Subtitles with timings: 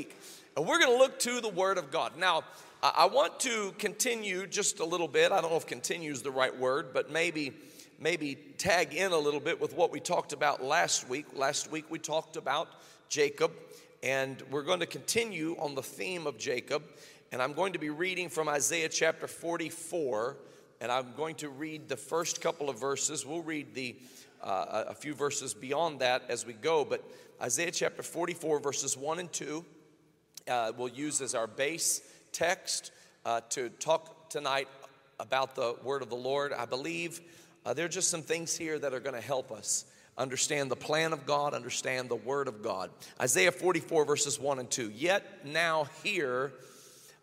[0.00, 0.16] week.
[0.56, 2.16] And we're going to look to the Word of God.
[2.16, 2.44] Now,
[2.82, 5.30] I want to continue just a little bit.
[5.30, 7.52] I don't know if continue is the right word, but maybe
[7.98, 11.26] maybe tag in a little bit with what we talked about last week.
[11.34, 12.68] Last week we talked about
[13.10, 13.52] Jacob,
[14.02, 16.82] and we're going to continue on the theme of Jacob.
[17.30, 20.38] And I'm going to be reading from Isaiah chapter 44,
[20.80, 23.26] and I'm going to read the first couple of verses.
[23.26, 23.96] We'll read the
[24.42, 27.04] uh, a few verses beyond that as we go, but
[27.42, 29.64] Isaiah chapter 44, verses 1 and 2,
[30.50, 32.90] uh, we'll use as our base text
[33.24, 34.68] uh, to talk tonight
[35.20, 36.52] about the word of the Lord.
[36.52, 37.20] I believe
[37.64, 39.84] uh, there are just some things here that are going to help us
[40.18, 42.90] understand the plan of God, understand the word of God.
[43.20, 44.90] Isaiah 44, verses 1 and 2.
[44.90, 46.52] Yet now hear,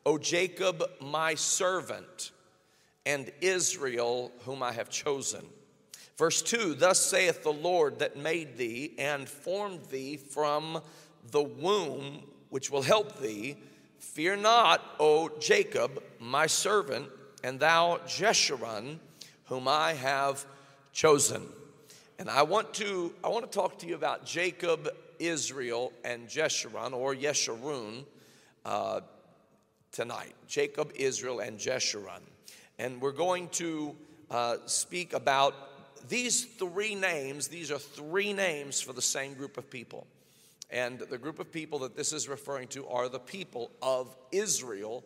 [0.06, 2.32] O Jacob, my servant,
[3.06, 5.46] and Israel, whom I have chosen.
[6.18, 10.82] Verse 2 Thus saith the Lord that made thee and formed thee from
[11.32, 13.58] the womb, which will help thee.
[14.00, 17.08] Fear not, O Jacob, my servant,
[17.44, 19.00] and thou Jeshurun,
[19.46, 20.46] whom I have
[20.92, 21.44] chosen.
[22.20, 24.90] And I want to I want to talk to you about Jacob,
[25.20, 28.06] Israel, and Jeshurun or Yeshurun
[28.66, 29.02] uh,
[29.92, 30.34] tonight.
[30.48, 32.22] Jacob, Israel, and Jeshurun.
[32.80, 33.96] And we're going to
[34.30, 35.54] uh, speak about
[36.10, 37.48] these three names.
[37.48, 40.08] These are three names for the same group of people.
[40.70, 45.04] And the group of people that this is referring to are the people of Israel,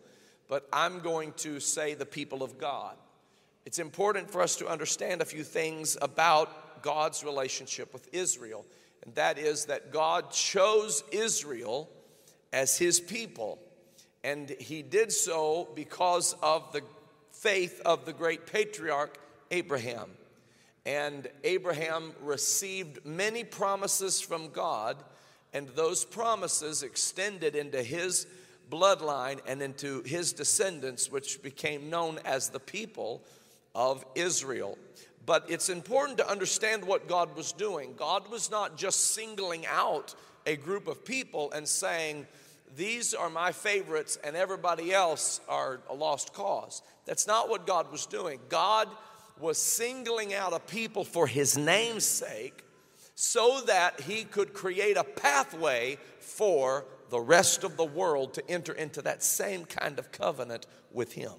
[0.48, 2.96] but I'm going to say the people of God.
[3.64, 8.66] It's important for us to understand a few things about God's relationship with Israel,
[9.04, 11.88] and that is that God chose Israel
[12.52, 13.60] as his people,
[14.24, 16.82] and he did so because of the
[17.30, 19.16] faith of the great patriarch
[19.52, 20.10] Abraham.
[20.84, 24.96] And Abraham received many promises from God
[25.52, 28.26] and those promises extended into his
[28.70, 33.22] bloodline and into his descendants, which became known as the people
[33.74, 34.78] of Israel.
[35.24, 37.94] But it's important to understand what God was doing.
[37.96, 40.14] God was not just singling out
[40.46, 42.26] a group of people and saying,
[42.76, 46.82] These are my favorites and everybody else are a lost cause.
[47.04, 48.40] That's not what God was doing.
[48.48, 48.88] God
[49.38, 52.64] was singling out a people for his name's sake
[53.14, 58.72] so that he could create a pathway for the rest of the world to enter
[58.72, 61.32] into that same kind of covenant with him.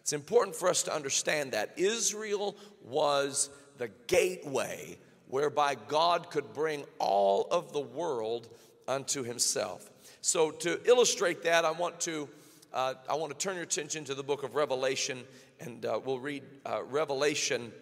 [0.00, 4.98] It's important for us to understand that Israel was the gateway
[5.28, 8.48] whereby God could bring all of the world
[8.86, 9.90] unto himself.
[10.20, 12.28] So to illustrate that, I want to
[12.72, 15.22] uh, I want to turn your attention to the book of Revelation,
[15.60, 17.72] and uh, we'll read uh, Revelation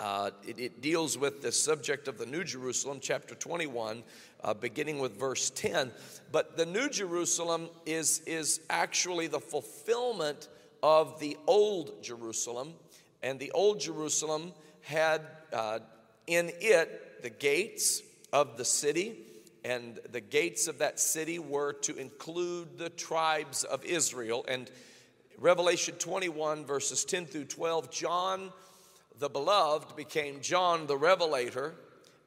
[0.00, 4.02] uh, it, it, deals with the subject of the New Jerusalem, chapter 21,
[4.42, 5.92] uh, beginning with verse 10.
[6.32, 10.48] But the New Jerusalem is, is actually the fulfillment
[10.82, 12.72] of the Old Jerusalem.
[13.22, 15.20] And the Old Jerusalem had
[15.52, 15.80] uh,
[16.26, 19.18] in it the gates of the city,
[19.64, 24.46] and the gates of that city were to include the tribes of Israel.
[24.48, 24.70] And
[25.36, 28.50] Revelation 21, verses 10 through 12, John
[29.20, 31.74] the beloved became John the Revelator,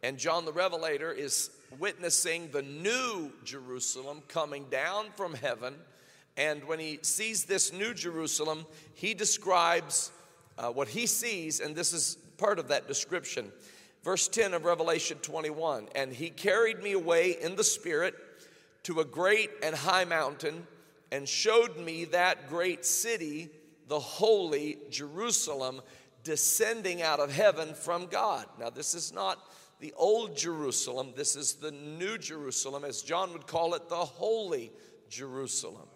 [0.03, 1.49] and John the Revelator is
[1.79, 5.73] witnessing the new Jerusalem coming down from heaven.
[6.37, 10.11] And when he sees this new Jerusalem, he describes
[10.59, 13.51] uh, what he sees, and this is part of that description.
[14.03, 18.13] Verse 10 of Revelation 21 And he carried me away in the Spirit
[18.83, 20.67] to a great and high mountain
[21.11, 23.49] and showed me that great city,
[23.87, 25.81] the holy Jerusalem
[26.23, 28.45] descending out of heaven from God.
[28.59, 29.39] Now, this is not
[29.79, 34.71] the old Jerusalem, this is the new Jerusalem, as John would call it, the holy
[35.09, 35.87] Jerusalem.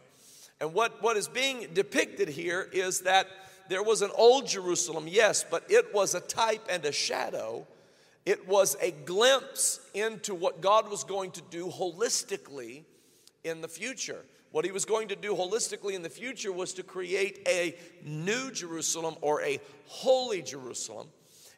[0.60, 3.28] And what, what is being depicted here is that
[3.70, 7.68] there was an old Jerusalem, yes, but it was a type and a shadow.
[8.26, 12.84] It was a glimpse into what God was going to do holistically
[13.44, 14.26] in the future.
[14.52, 18.52] What he was going to do holistically in the future was to create a new
[18.52, 21.08] Jerusalem or a holy Jerusalem.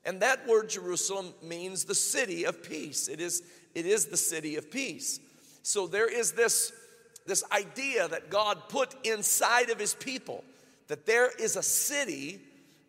[0.06, 3.08] And that word Jerusalem means the city of peace.
[3.08, 3.44] It is,
[3.76, 5.20] it is the city of peace.
[5.62, 6.72] So there is this,
[7.26, 10.44] this idea that God put inside of his people
[10.88, 12.40] that there is a city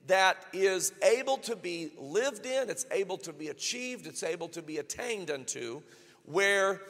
[0.06, 4.62] that is able to be lived in, it's able to be achieved, it's able to
[4.62, 5.82] be attained unto,
[6.25, 6.81] where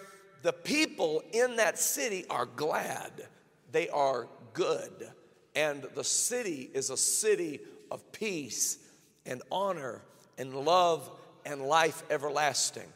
[0.42, 3.12] the people in that city are glad,
[3.72, 5.10] they are good,
[5.54, 7.60] and the city is a city
[7.90, 8.78] of peace
[9.26, 10.02] and honor
[10.38, 11.10] and love
[11.44, 12.88] and life everlasting.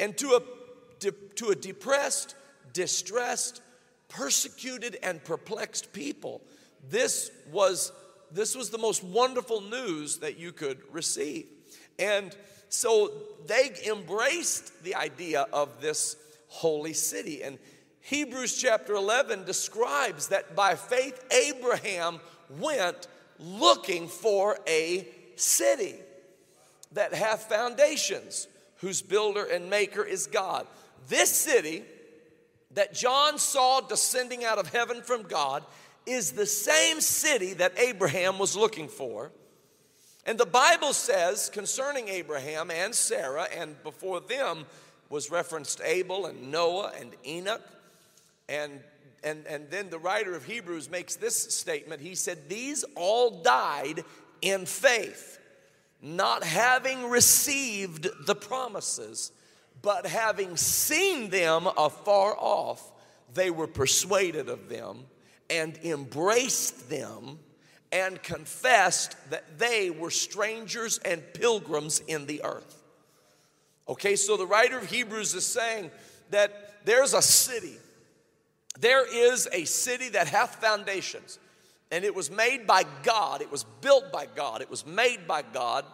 [0.00, 2.34] And to a, to a depressed,
[2.72, 3.62] distressed,
[4.08, 6.42] persecuted and perplexed people.
[6.88, 7.92] This was,
[8.30, 11.46] this was the most wonderful news that you could receive.
[11.98, 12.36] And
[12.68, 13.12] so
[13.46, 16.16] they embraced the idea of this
[16.52, 17.42] holy city.
[17.42, 17.58] And
[18.00, 22.20] Hebrews chapter 11 describes that by faith, Abraham
[22.60, 23.06] went
[23.38, 25.94] looking for a city
[26.92, 30.66] that hath foundations, whose builder and maker is God.
[31.08, 31.84] This city
[32.72, 35.64] that John saw descending out of heaven from God
[36.04, 39.32] is the same city that Abraham was looking for.
[40.26, 44.66] And the Bible says concerning Abraham and Sarah, and before them
[45.12, 47.62] was referenced Abel and Noah and Enoch.
[48.48, 48.80] And,
[49.22, 52.00] and, and then the writer of Hebrews makes this statement.
[52.00, 54.04] He said, These all died
[54.40, 55.38] in faith,
[56.02, 59.30] not having received the promises
[59.82, 62.92] but having seen them afar off,
[63.34, 65.04] they were persuaded of them
[65.50, 67.40] and embraced them
[67.90, 72.81] and confessed that they were strangers and pilgrims in the earth.
[73.92, 75.90] Okay, so the writer of Hebrews is saying
[76.30, 77.76] that there's a city,
[78.80, 81.38] there is a city that hath foundations,
[81.90, 85.42] and it was made by God, it was built by God, it was made by
[85.42, 85.84] God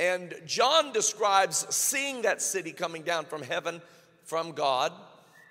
[0.00, 3.82] and John describes seeing that city coming down from heaven
[4.24, 4.92] from God.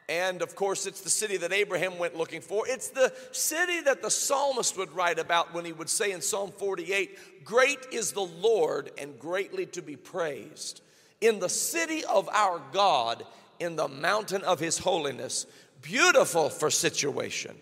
[0.10, 2.68] And of course, it's the city that Abraham went looking for.
[2.68, 6.52] It's the city that the psalmist would write about when he would say in Psalm
[6.58, 10.82] 48 Great is the Lord and greatly to be praised.
[11.22, 13.26] In the city of our God,
[13.60, 15.46] in the mountain of his holiness,
[15.82, 17.56] beautiful for situation,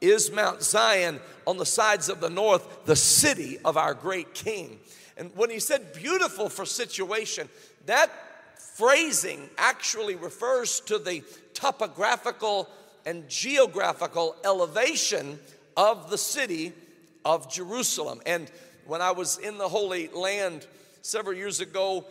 [0.00, 4.78] is Mount Zion on the sides of the north, the city of our great king.
[5.16, 7.48] And when he said beautiful for situation,
[7.86, 8.10] that
[8.76, 11.22] phrasing actually refers to the
[11.54, 12.68] topographical
[13.06, 15.38] and geographical elevation
[15.76, 16.72] of the city
[17.24, 18.20] of Jerusalem.
[18.26, 18.50] And
[18.86, 20.66] when I was in the Holy Land
[21.02, 22.04] several years ago,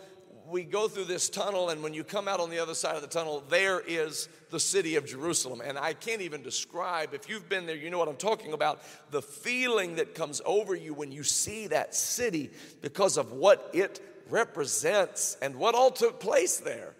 [0.48, 3.02] we go through this tunnel, and when you come out on the other side of
[3.02, 5.60] the tunnel, there is the city of Jerusalem.
[5.64, 8.82] And I can't even describe, if you've been there, you know what I'm talking about,
[9.10, 12.50] the feeling that comes over you when you see that city
[12.80, 16.94] because of what it represents and what all took place there.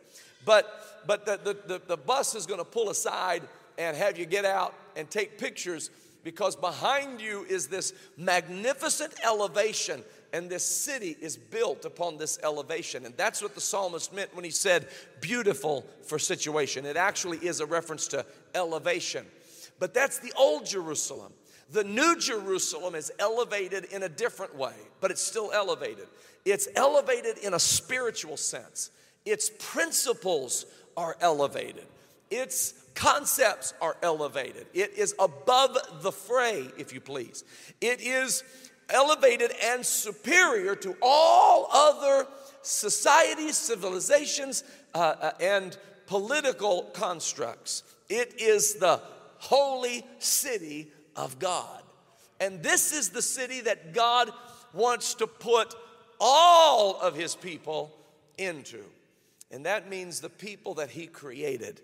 [0.45, 3.43] But, but the, the, the, the bus is going to pull aside
[3.79, 5.91] and have you get out and take pictures
[6.25, 10.03] because behind you is this magnificent elevation
[10.33, 13.07] and this city is built upon this elevation.
[13.07, 14.89] And that's what the psalmist meant when he said,
[15.21, 16.85] beautiful for situation.
[16.85, 19.27] It actually is a reference to elevation.
[19.79, 21.33] But that's the old Jerusalem.
[21.71, 26.07] The new Jerusalem is elevated in a different way, but it's still elevated.
[26.45, 28.91] It's elevated in a spiritual sense.
[29.25, 31.87] Its principles are elevated.
[32.31, 34.67] Its concepts are elevated.
[34.73, 37.45] It is above the fray, if you please.
[37.81, 38.43] It is
[38.91, 42.27] elevated and superior to all other
[42.63, 47.83] societies, civilizations, uh, uh, and political constructs.
[48.09, 49.01] It is the
[49.39, 51.83] holy city of God.
[52.41, 54.31] And this is the city that God
[54.73, 55.75] wants to put
[56.21, 57.97] all of his people
[58.39, 58.83] into.
[59.51, 61.81] And that means the people that he created.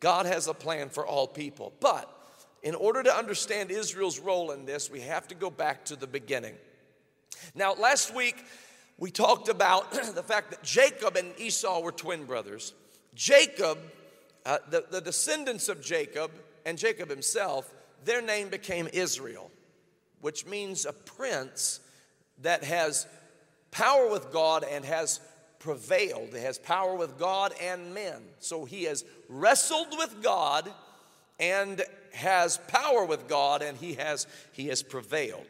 [0.00, 1.72] God has a plan for all people.
[1.80, 2.10] But
[2.62, 6.06] in order to understand Israel's role in this, we have to go back to the
[6.06, 6.54] beginning.
[7.54, 8.44] Now, last week
[8.98, 12.72] we talked about the fact that Jacob and Esau were twin brothers.
[13.14, 13.78] Jacob,
[14.46, 16.30] uh, the, the descendants of Jacob
[16.64, 17.72] and Jacob himself,
[18.04, 19.50] their name became Israel,
[20.20, 21.80] which means a prince
[22.42, 23.06] that has
[23.70, 25.20] power with God and has
[25.58, 26.30] prevailed.
[26.32, 28.22] He has power with God and men.
[28.38, 30.70] So he has wrestled with God
[31.38, 31.82] and
[32.14, 35.46] has power with God and he has he has prevailed.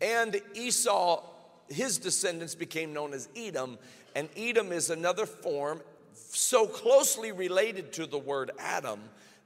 [0.00, 1.22] And Esau,
[1.68, 3.78] his descendants became known as Edom,
[4.14, 5.80] and Edom is another form
[6.14, 9.00] so closely related to the word Adam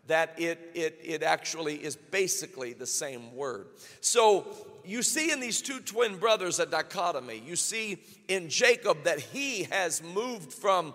[0.06, 3.66] that it, it, it actually is basically the same word.
[4.00, 4.46] So
[4.84, 7.42] you see in these two twin brothers a dichotomy.
[7.44, 10.94] You see in Jacob that he has moved from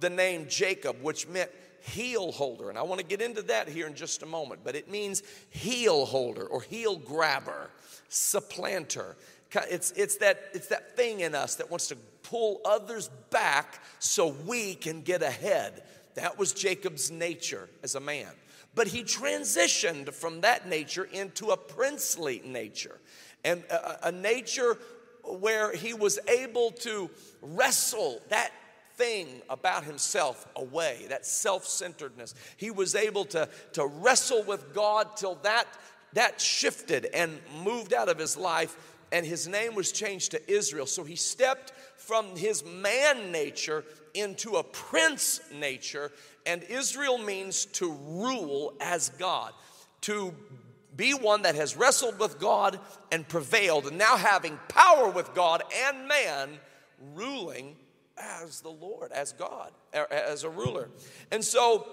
[0.00, 1.50] the name Jacob, which meant
[1.82, 2.68] heel holder.
[2.68, 5.22] And I want to get into that here in just a moment, but it means
[5.50, 7.70] heel holder or heel grabber,
[8.08, 9.16] supplanter.
[9.70, 14.28] It's, it's, that, it's that thing in us that wants to pull others back so
[14.46, 15.82] we can get ahead.
[16.14, 18.30] That was Jacob's nature as a man.
[18.74, 22.98] But he transitioned from that nature into a princely nature
[23.44, 24.78] and a, a nature
[25.24, 27.10] where he was able to
[27.42, 28.50] wrestle that
[28.96, 32.34] thing about himself away, that self centeredness.
[32.56, 35.66] He was able to, to wrestle with God till that,
[36.12, 38.76] that shifted and moved out of his life,
[39.10, 40.86] and his name was changed to Israel.
[40.86, 43.84] So he stepped from his man nature
[44.14, 46.10] into a prince nature,
[46.46, 49.52] and Israel means to rule as God,
[50.02, 50.34] to
[50.96, 52.78] be one that has wrestled with God
[53.10, 56.50] and prevailed, and now having power with God and man,
[57.14, 57.76] ruling
[58.42, 59.72] as the Lord, as God,
[60.10, 60.88] as a ruler.
[61.30, 61.86] And so,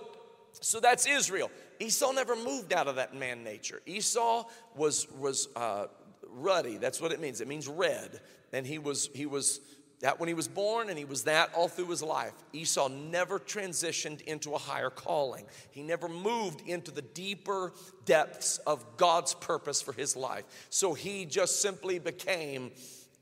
[0.61, 1.51] so that's Israel.
[1.79, 3.81] Esau never moved out of that man nature.
[3.85, 4.45] Esau
[4.75, 5.87] was was uh,
[6.27, 6.77] ruddy.
[6.77, 7.41] That's what it means.
[7.41, 8.19] It means red.
[8.53, 9.61] And he was he was
[10.01, 12.31] that when he was born, and he was that all through his life.
[12.53, 15.45] Esau never transitioned into a higher calling.
[15.71, 17.73] He never moved into the deeper
[18.05, 20.45] depths of God's purpose for his life.
[20.69, 22.71] So he just simply became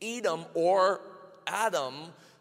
[0.01, 1.01] Edom or
[1.47, 1.93] Adam.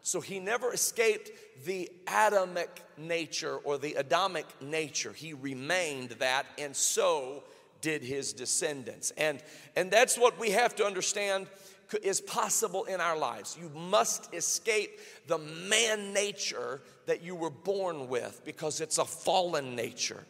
[0.07, 1.31] So he never escaped
[1.65, 5.11] the Adamic nature or the Adamic nature.
[5.11, 7.43] He remained that, and so
[7.81, 9.11] did his descendants.
[9.17, 9.43] And,
[9.75, 11.47] and that's what we have to understand
[12.01, 13.57] is possible in our lives.
[13.59, 14.97] You must escape
[15.27, 20.23] the man nature that you were born with because it's a fallen nature.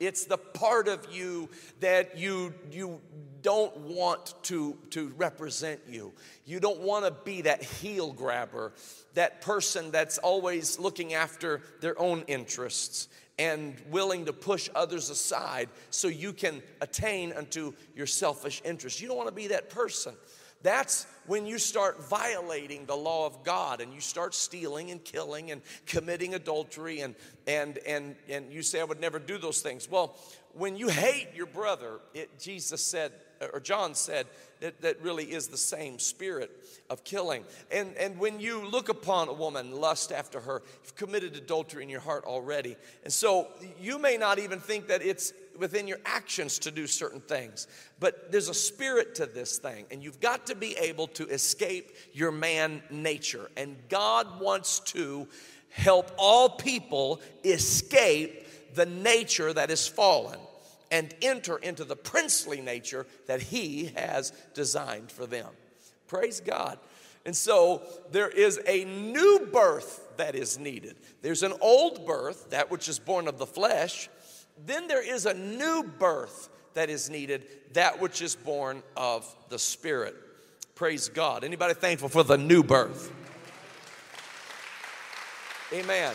[0.00, 1.48] It's the part of you
[1.80, 3.00] that you, you
[3.42, 6.12] don't want to, to represent you.
[6.44, 8.72] You don't want to be that heel grabber,
[9.14, 15.68] that person that's always looking after their own interests and willing to push others aside
[15.90, 19.00] so you can attain unto your selfish interests.
[19.00, 20.14] You don't want to be that person.
[20.62, 25.50] That's when you start violating the law of God and you start stealing and killing
[25.52, 27.14] and committing adultery and
[27.46, 29.88] and and and you say I would never do those things.
[29.88, 30.16] Well,
[30.54, 34.26] when you hate your brother, it, Jesus said uh, or John said
[34.60, 36.50] that that really is the same spirit
[36.90, 37.44] of killing.
[37.70, 41.88] And and when you look upon a woman, lust after her, you've committed adultery in
[41.88, 42.76] your heart already.
[43.04, 43.46] And so
[43.80, 47.66] you may not even think that it's within your actions to do certain things.
[48.00, 51.90] But there's a spirit to this thing, and you've got to be able to escape
[52.12, 53.50] your man nature.
[53.56, 55.28] And God wants to
[55.70, 60.38] help all people escape the nature that is fallen
[60.90, 65.48] and enter into the princely nature that He has designed for them.
[66.06, 66.78] Praise God.
[67.26, 70.96] And so there is a new birth that is needed.
[71.20, 74.08] There's an old birth, that which is born of the flesh,
[74.66, 79.58] then there is a new birth that is needed, that which is born of the
[79.58, 80.14] Spirit.
[80.74, 81.42] Praise God.
[81.42, 83.12] Anybody thankful for the new birth?
[85.72, 86.14] Amen.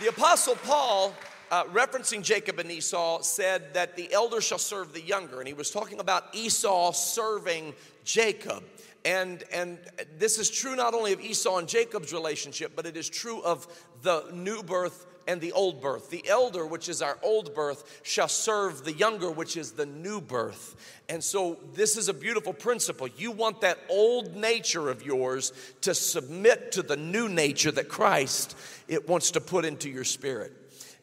[0.00, 1.14] The Apostle Paul,
[1.50, 5.38] uh, referencing Jacob and Esau, said that the elder shall serve the younger.
[5.38, 7.74] And he was talking about Esau serving
[8.04, 8.64] Jacob.
[9.04, 9.78] And, and
[10.18, 13.66] this is true not only of Esau and Jacob's relationship, but it is true of
[14.02, 16.10] the new birth and the old birth.
[16.10, 20.20] The elder, which is our old birth, shall serve the younger, which is the new
[20.20, 20.76] birth.
[21.08, 23.08] And so, this is a beautiful principle.
[23.08, 28.56] You want that old nature of yours to submit to the new nature that Christ
[28.88, 30.52] it wants to put into your spirit.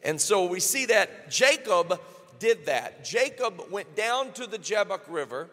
[0.02, 2.00] And so, we see that Jacob
[2.38, 3.04] did that.
[3.04, 5.50] Jacob went down to the Jabbok River.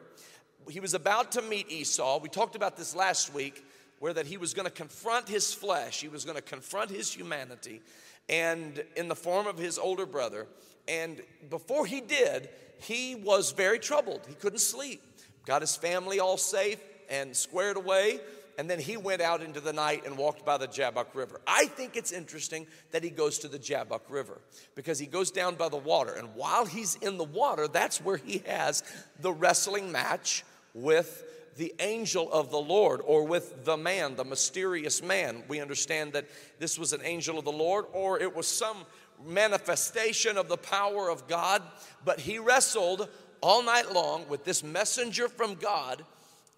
[0.69, 2.19] He was about to meet Esau.
[2.19, 3.63] We talked about this last week
[3.99, 7.13] where that he was going to confront his flesh, he was going to confront his
[7.13, 7.81] humanity,
[8.29, 10.47] and in the form of his older brother.
[10.87, 14.21] And before he did, he was very troubled.
[14.27, 15.01] He couldn't sleep.
[15.45, 16.79] Got his family all safe
[17.09, 18.19] and squared away.
[18.57, 21.41] And then he went out into the night and walked by the Jabbok River.
[21.45, 24.39] I think it's interesting that he goes to the Jabbok River
[24.75, 26.13] because he goes down by the water.
[26.13, 28.83] And while he's in the water, that's where he has
[29.19, 31.23] the wrestling match with
[31.57, 35.43] the angel of the Lord or with the man, the mysterious man.
[35.47, 36.25] We understand that
[36.59, 38.77] this was an angel of the Lord or it was some
[39.25, 41.61] manifestation of the power of God,
[42.03, 43.07] but he wrestled
[43.41, 46.03] all night long with this messenger from God,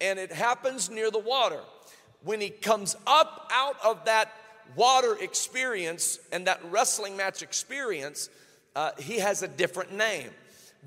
[0.00, 1.60] and it happens near the water.
[2.24, 4.32] When he comes up out of that
[4.74, 8.30] water experience and that wrestling match experience,
[8.74, 10.30] uh, he has a different name.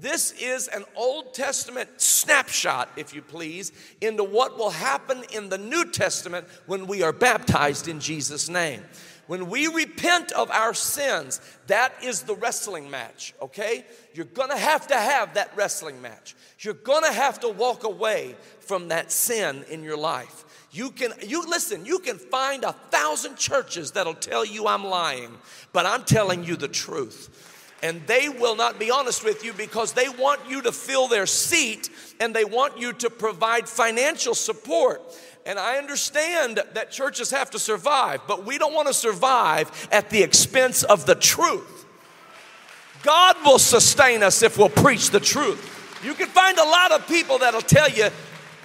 [0.02, 5.60] This is an Old Testament snapshot, if you please, into what will happen in the
[5.60, 8.82] New Testament when we are baptized in Jesus' name.
[9.28, 13.86] When we repent of our sins, that is the wrestling match, okay?
[14.16, 16.36] You're gonna have to have that wrestling match.
[16.60, 20.46] You're gonna have to walk away from that sin in your life.
[20.72, 25.38] You can, you listen, you can find a thousand churches that'll tell you I'm lying,
[25.74, 27.51] but I'm telling you the truth.
[27.82, 31.26] And they will not be honest with you because they want you to fill their
[31.26, 35.02] seat and they want you to provide financial support.
[35.46, 40.10] And I understand that churches have to survive, but we don't want to survive at
[40.12, 41.86] the expense of the truth.
[43.02, 46.00] God will sustain us if we'll preach the truth.
[46.04, 48.10] You can find a lot of people that'll tell you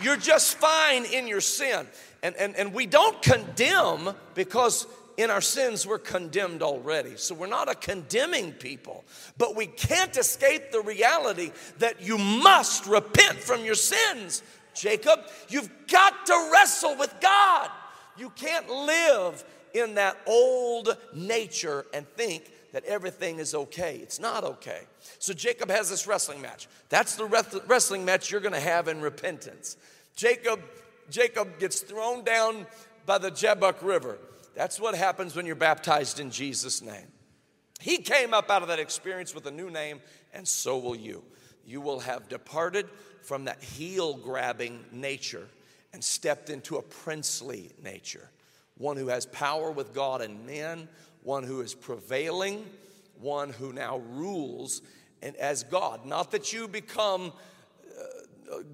[0.03, 1.87] you're just fine in your sin.
[2.23, 7.17] And, and, and we don't condemn because in our sins we're condemned already.
[7.17, 9.05] So we're not a condemning people,
[9.39, 14.43] but we can't escape the reality that you must repent from your sins.
[14.75, 17.71] Jacob, you've got to wrestle with God.
[18.19, 19.45] You can't live
[19.75, 23.97] in that old nature and think that everything is okay.
[24.03, 24.83] It's not okay.
[25.19, 26.69] So Jacob has this wrestling match.
[26.89, 27.25] That's the
[27.67, 29.77] wrestling match you're going to have in repentance.
[30.15, 30.61] Jacob
[31.11, 32.67] Jacob gets thrown down
[33.05, 34.19] by the Jabbok River.
[34.57, 37.07] That's what happens when you're baptized in Jesus' name.
[37.79, 40.01] He came up out of that experience with a new name,
[40.33, 41.23] and so will you.
[41.67, 42.89] You will have departed
[43.23, 45.47] from that heel grabbing nature
[45.93, 48.31] and stepped into a princely nature,
[48.79, 50.89] one who has power with God and men,
[51.23, 52.65] one who is prevailing,
[53.21, 54.81] one who now rules
[55.21, 56.07] and as God.
[56.07, 57.35] Not that you become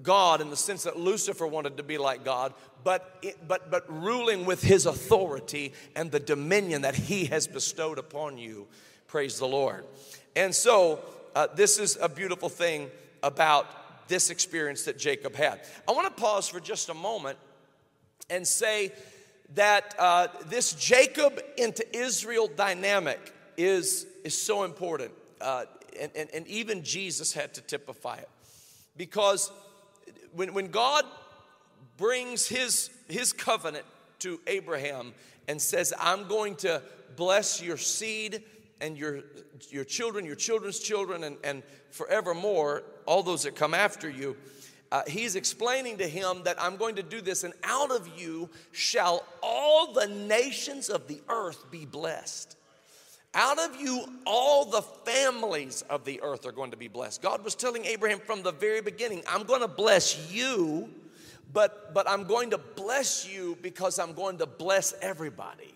[0.01, 2.53] God in the sense that Lucifer wanted to be like God,
[2.83, 7.97] but, it, but, but ruling with his authority and the dominion that he has bestowed
[7.97, 8.67] upon you.
[9.07, 9.85] Praise the Lord.
[10.35, 10.99] And so,
[11.35, 12.89] uh, this is a beautiful thing
[13.21, 15.61] about this experience that Jacob had.
[15.87, 17.37] I want to pause for just a moment
[18.29, 18.91] and say
[19.55, 25.11] that uh, this Jacob into Israel dynamic is, is so important.
[25.39, 25.65] Uh,
[25.99, 28.29] and, and, and even Jesus had to typify it.
[28.97, 29.51] Because
[30.33, 31.05] when, when God
[31.97, 33.85] brings his, his covenant
[34.19, 35.13] to Abraham
[35.47, 36.81] and says, I'm going to
[37.15, 38.43] bless your seed
[38.81, 39.21] and your,
[39.69, 44.35] your children, your children's children, and, and forevermore, all those that come after you,
[44.91, 48.49] uh, he's explaining to him that I'm going to do this, and out of you
[48.71, 52.55] shall all the nations of the earth be blessed.
[53.35, 57.21] Out of you, all the families of the earth are going to be blessed.
[57.21, 60.89] God was telling Abraham from the very beginning, I'm going to bless you,
[61.51, 65.73] but, but I'm going to bless you because I'm going to bless everybody.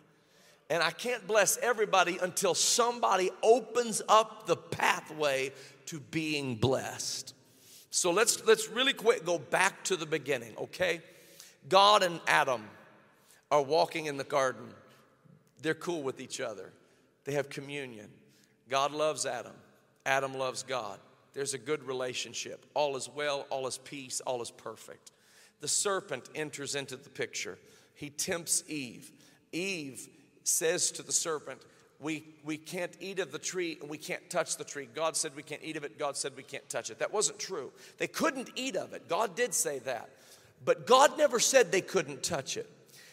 [0.69, 5.51] And I can't bless everybody until somebody opens up the pathway
[5.87, 7.33] to being blessed.
[7.89, 11.01] So let's, let's really quick go back to the beginning, okay?
[11.69, 12.63] God and Adam
[13.49, 14.67] are walking in the garden,
[15.61, 16.71] they're cool with each other.
[17.27, 18.07] They have communion.
[18.69, 19.53] God loves Adam,
[20.05, 20.97] Adam loves God.
[21.33, 22.65] There's a good relationship.
[22.73, 25.11] All is well, all is peace, all is perfect.
[25.59, 27.59] The serpent enters into the picture.
[27.95, 29.11] He tempts Eve.
[29.51, 30.07] Eve
[30.45, 31.61] says to the serpent,
[31.99, 34.87] we, we can't eat of the tree and we can't touch the tree.
[34.95, 35.99] God said we can't eat of it.
[35.99, 36.99] God said we can't touch it.
[36.99, 37.71] That wasn't true.
[37.97, 39.09] They couldn't eat of it.
[39.09, 40.09] God did say that.
[40.63, 42.69] But God never said they couldn't touch it.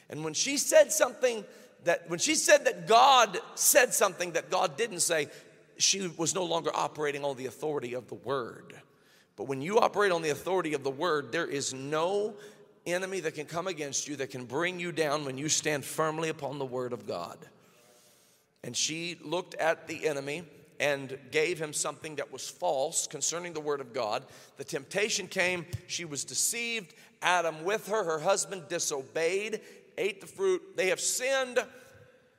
[0.08, 1.44] And when she said something
[1.84, 5.28] that when she said that God said something that God didn't say,
[5.76, 8.74] she was no longer operating on the authority of the word.
[9.36, 12.34] But when you operate on the authority of the word, there is no
[12.86, 16.28] enemy that can come against you that can bring you down when you stand firmly
[16.28, 17.38] upon the word of God.
[18.62, 20.44] And she looked at the enemy
[20.80, 24.24] and gave him something that was false concerning the word of God.
[24.56, 26.94] The temptation came, she was deceived.
[27.22, 29.60] Adam with her, her husband disobeyed
[29.98, 31.58] ate the fruit, they have sinned.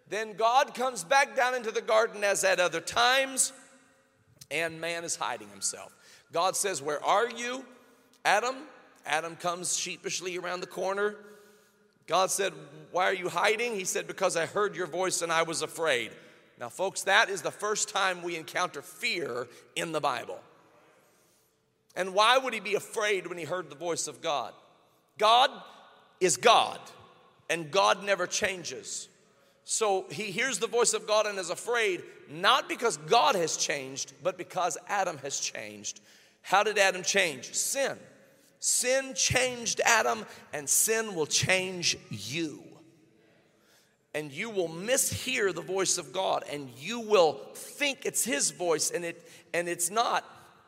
[0.09, 3.53] Then God comes back down into the garden as at other times,
[4.51, 5.95] and man is hiding himself.
[6.31, 7.65] God says, Where are you,
[8.23, 8.55] Adam?
[9.05, 11.15] Adam comes sheepishly around the corner.
[12.07, 12.53] God said,
[12.91, 13.73] Why are you hiding?
[13.73, 16.11] He said, Because I heard your voice and I was afraid.
[16.59, 20.39] Now, folks, that is the first time we encounter fear in the Bible.
[21.95, 24.53] And why would he be afraid when he heard the voice of God?
[25.17, 25.49] God
[26.19, 26.79] is God
[27.49, 29.09] and God never changes.
[29.63, 34.13] So he hears the voice of God and is afraid, not because God has changed,
[34.21, 36.01] but because Adam has changed.
[36.41, 37.53] How did Adam change?
[37.55, 37.97] Sin.
[38.59, 42.63] Sin changed Adam, and sin will change you.
[44.13, 48.91] And you will mishear the voice of God, and you will think it's his voice,
[48.91, 50.23] and, it, and it's not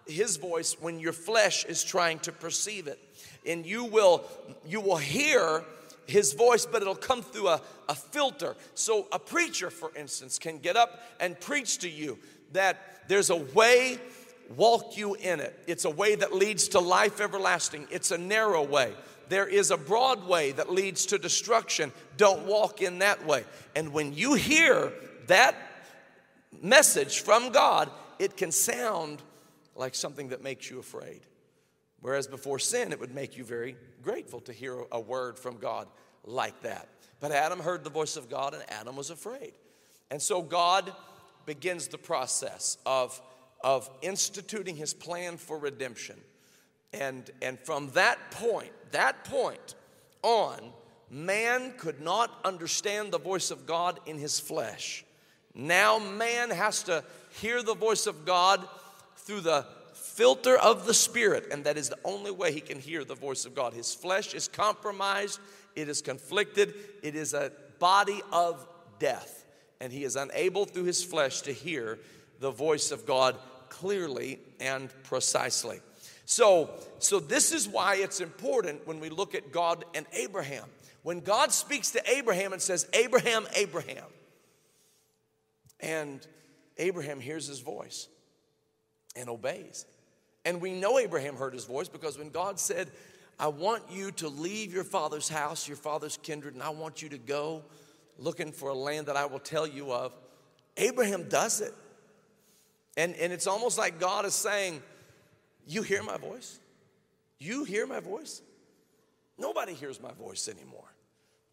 [0.08, 3.00] his voice when your flesh is trying to perceive it.
[3.46, 4.26] And you will,
[4.66, 5.64] you will hear
[6.08, 8.56] his voice, but it'll come through a, a filter.
[8.74, 12.18] So, a preacher, for instance, can get up and preach to you
[12.54, 14.00] that there's a way,
[14.56, 15.58] walk you in it.
[15.68, 18.94] It's a way that leads to life everlasting, it's a narrow way.
[19.30, 21.92] There is a broad way that leads to destruction.
[22.16, 23.44] Don't walk in that way.
[23.76, 24.94] And when you hear
[25.28, 25.54] that
[26.62, 29.22] message from God, it can sound
[29.76, 31.22] like something that makes you afraid.
[32.02, 35.88] Whereas before sin, it would make you very grateful to hear a word from God
[36.24, 36.90] like that.
[37.20, 39.54] But Adam heard the voice of God and Adam was afraid.
[40.12, 40.94] And so God
[41.46, 43.20] begins the process of,
[43.64, 46.18] of instituting his plan for redemption.
[46.94, 49.76] And, and from that point, that point
[50.22, 50.60] on,
[51.10, 55.04] man could not understand the voice of God in his flesh.
[55.56, 57.04] Now man has to
[57.42, 58.68] hear the voice of God
[59.16, 59.66] through the
[60.18, 63.46] filter of the Spirit, and that is the only way he can hear the voice
[63.46, 63.74] of God.
[63.74, 65.40] His flesh is compromised,
[65.76, 69.46] it is conflicted, it is a body of death,
[69.80, 72.00] and he is unable through his flesh to hear
[72.40, 73.36] the voice of God
[73.70, 75.82] clearly and precisely.
[76.26, 80.66] So, so this is why it's important when we look at God and Abraham.
[81.04, 84.08] When God speaks to Abraham and says, Abraham, Abraham,
[85.80, 86.26] and
[86.80, 88.08] Abraham hears his voice
[89.16, 89.86] and obeys.
[90.48, 92.90] And we know Abraham heard his voice because when God said,
[93.38, 97.10] I want you to leave your father's house, your father's kindred, and I want you
[97.10, 97.66] to go
[98.18, 100.14] looking for a land that I will tell you of,
[100.78, 101.74] Abraham does it.
[102.96, 104.82] And, and it's almost like God is saying,
[105.68, 106.62] You hear my voice?
[107.40, 108.42] You hear my voice?
[109.38, 110.94] Nobody hears my voice anymore.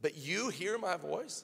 [0.02, 1.42] But you hear my voice?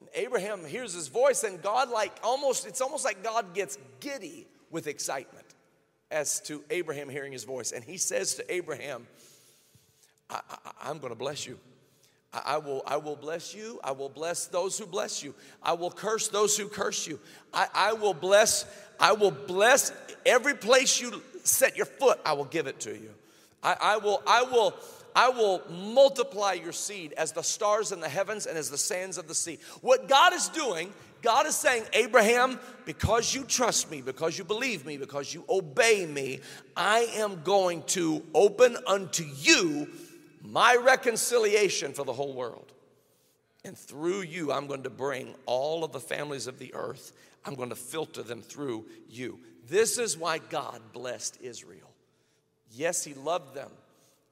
[0.00, 4.46] And Abraham hears his voice, and God, like almost, it's almost like God gets giddy
[4.70, 5.47] with excitement
[6.10, 7.72] as to Abraham hearing his voice.
[7.72, 9.06] And he says to Abraham,
[10.30, 10.40] I,
[10.84, 11.58] am going to bless you.
[12.32, 13.80] I, I, will, I will bless you.
[13.82, 15.34] I will bless those who bless you.
[15.62, 17.18] I will curse those who curse you.
[17.52, 18.66] I, I will bless,
[19.00, 19.92] I will bless
[20.26, 23.10] every place you set your foot, I will give it to you.
[23.62, 24.74] I, I will, I will
[25.16, 29.18] I will multiply your seed as the stars in the heavens and as the sands
[29.18, 29.58] of the sea.
[29.80, 34.86] What God is doing, God is saying, Abraham, because you trust me, because you believe
[34.86, 36.40] me, because you obey me,
[36.76, 39.88] I am going to open unto you
[40.42, 42.72] my reconciliation for the whole world.
[43.64, 47.12] And through you, I'm going to bring all of the families of the earth,
[47.44, 49.40] I'm going to filter them through you.
[49.68, 51.90] This is why God blessed Israel.
[52.70, 53.70] Yes, He loved them.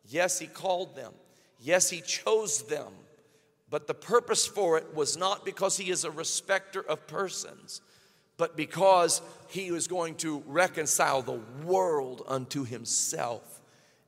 [0.09, 1.13] Yes, He called them.
[1.61, 2.93] Yes, He chose them.
[3.69, 7.81] But the purpose for it was not because He is a respecter of persons,
[8.37, 13.61] but because He was going to reconcile the world unto Himself.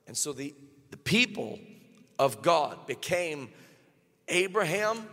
[0.07, 0.53] And so the,
[0.91, 1.59] the people
[2.17, 3.49] of God became
[4.27, 5.07] Abraham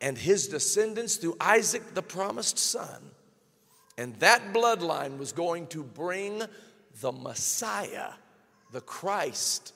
[0.00, 3.10] and his descendants through Isaac, the promised son.
[3.98, 6.42] And that bloodline was going to bring
[7.00, 8.12] the Messiah,
[8.72, 9.74] the Christ,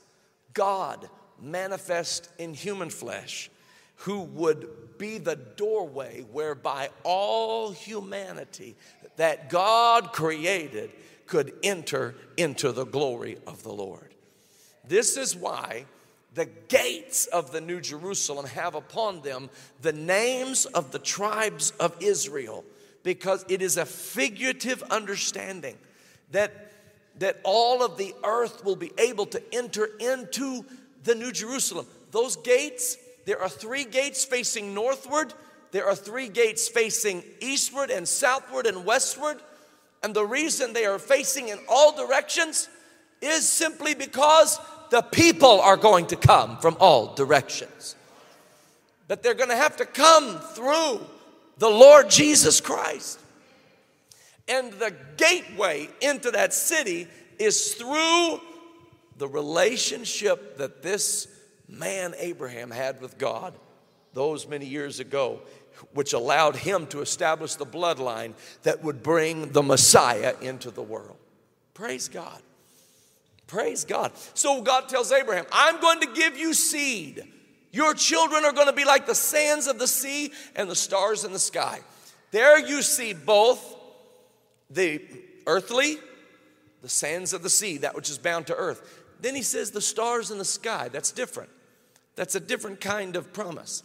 [0.55, 1.09] God
[1.41, 3.51] manifest in human flesh,
[3.97, 8.77] who would be the doorway whereby all humanity
[9.17, 10.91] that God created
[11.27, 14.15] could enter into the glory of the Lord.
[14.87, 15.87] This is why
[16.35, 19.49] the gates of the New Jerusalem have upon them
[19.81, 22.65] the names of the tribes of Israel,
[23.03, 25.77] because it is a figurative understanding
[26.33, 26.73] that
[27.19, 30.65] that all of the earth will be able to enter into
[31.05, 31.87] the New Jerusalem.
[32.11, 35.33] Those gates, there are three gates facing northward,
[35.75, 39.39] there are three gates facing eastward and southward and westward.
[40.05, 42.69] And the reason they are facing in all directions
[43.21, 44.61] is simply because
[44.91, 47.97] the people are going to come from all directions.
[49.09, 51.01] But they're going to have to come through
[51.59, 53.19] the Lord Jesus Christ.
[54.47, 57.09] And the gateway into that city
[57.39, 58.41] is through
[59.17, 61.27] the relationship that this
[61.69, 63.55] man Abraham had with God
[64.13, 65.41] those many years ago,
[65.93, 71.17] which allowed him to establish the bloodline that would bring the Messiah into the world.
[71.75, 72.41] Praise God.
[73.47, 74.13] Praise God.
[74.35, 77.25] So God tells Abraham, I'm going to give you seed.
[77.73, 81.25] Your children are going to be like the sands of the sea and the stars
[81.25, 81.81] in the sky.
[82.31, 83.77] There you see both
[84.71, 85.03] the
[85.47, 85.99] earthly,
[86.83, 89.03] the sands of the sea, that which is bound to earth.
[89.21, 90.89] Then he says the stars in the sky.
[90.89, 91.51] That's different.
[92.17, 93.83] That's a different kind of promise.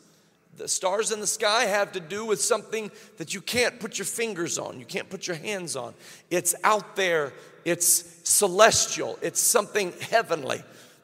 [0.58, 4.06] The stars in the sky have to do with something that you can't put your
[4.06, 5.94] fingers on, you can't put your hands on.
[6.30, 7.34] It's out there,
[7.65, 10.62] it's celestial, it's something heavenly.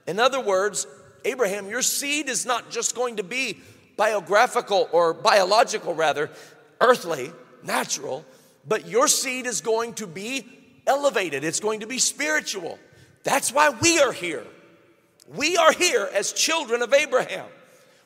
[0.07, 0.85] In other words,
[1.23, 3.57] Abraham, your seed is not just going to be
[3.97, 6.29] biographical or biological, rather,
[6.81, 7.31] earthly,
[7.63, 8.25] natural
[8.67, 10.45] but your seed is going to be
[10.87, 12.79] elevated, it's going to be spiritual.
[13.23, 14.43] That's why we are here.
[15.33, 17.47] We are here as children of Abraham.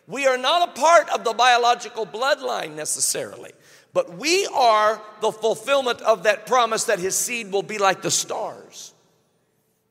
[0.07, 3.51] We are not a part of the biological bloodline necessarily,
[3.93, 8.11] But we are the fulfillment of that promise that his seed will be like the
[8.11, 8.93] stars.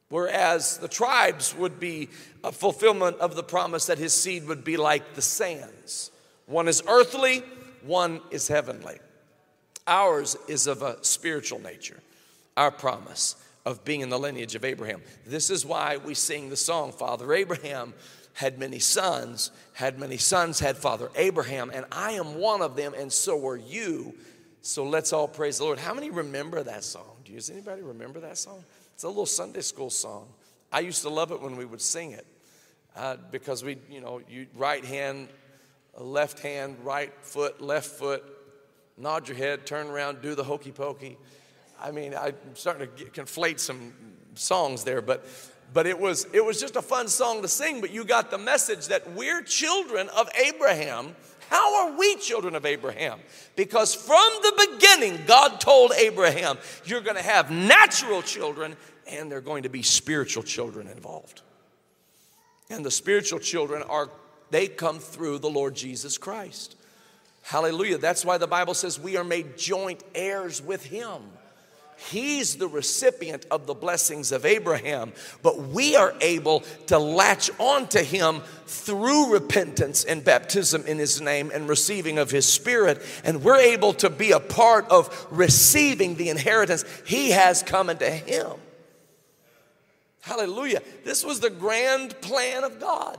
[0.09, 2.09] Whereas the tribes would be
[2.43, 6.11] a fulfillment of the promise that his seed would be like the sands.
[6.47, 7.43] One is earthly,
[7.83, 8.99] one is heavenly.
[9.87, 12.01] Ours is of a spiritual nature,
[12.57, 13.37] our promise
[13.69, 15.03] of being in the lineage of Abraham.
[15.27, 17.93] This is why we sing the song, Father Abraham
[18.33, 22.95] had many sons, had many sons, had Father Abraham, and I am one of them,
[22.97, 24.15] and so are you.
[24.63, 25.81] So let's all praise the Lord.
[25.81, 27.17] How many remember that song?
[27.25, 28.63] Does anybody remember that song?
[28.95, 30.29] It's a little Sunday school song.
[30.71, 32.27] I used to love it when we would sing it
[32.95, 35.29] uh, because we, you know, you right hand,
[35.99, 38.25] left hand, right foot, left foot,
[38.97, 41.19] nod your head, turn around, do the hokey pokey.
[41.81, 43.93] I mean, I'm starting to get, conflate some
[44.35, 45.25] songs there, but
[45.73, 48.39] but it was it was just a fun song to sing but you got the
[48.39, 51.15] message that we're children of abraham.
[51.51, 53.21] How are we children of abraham?
[53.57, 59.41] Because from the beginning god told abraham you're going to have natural children and they're
[59.41, 61.43] going to be spiritual children involved.
[62.71, 64.11] And the spiritual children are
[64.51, 66.77] they come through the lord jesus christ.
[67.43, 67.99] Hallelujah.
[67.99, 71.21] That's why the bible says we are made joint heirs with him
[71.99, 77.89] He's the recipient of the blessings of Abraham, but we are able to latch on
[77.89, 83.03] to him through repentance and baptism in his name and receiving of his spirit.
[83.25, 88.09] And we're able to be a part of receiving the inheritance he has coming to
[88.09, 88.53] him.
[90.21, 90.83] Hallelujah.
[91.05, 93.19] This was the grand plan of God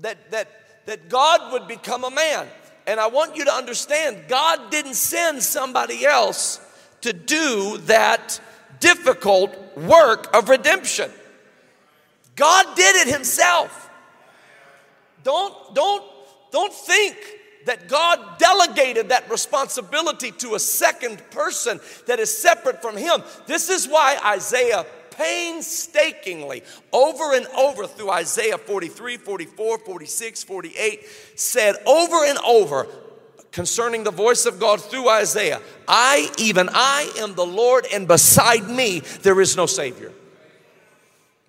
[0.00, 0.48] that, that,
[0.86, 2.46] that God would become a man.
[2.86, 6.60] And I want you to understand, God didn't send somebody else
[7.02, 8.40] to do that
[8.80, 11.10] difficult work of redemption.
[12.34, 13.90] God did it himself.
[15.22, 16.04] Don't, don't,
[16.50, 17.16] don't think
[17.66, 23.22] that God delegated that responsibility to a second person that is separate from him.
[23.46, 26.62] This is why Isaiah painstakingly,
[26.92, 32.88] over and over through Isaiah 43, 44, 46, 48, said over and over,
[33.52, 38.68] concerning the voice of God through Isaiah I, even I, am the Lord, and beside
[38.68, 40.12] me there is no Savior.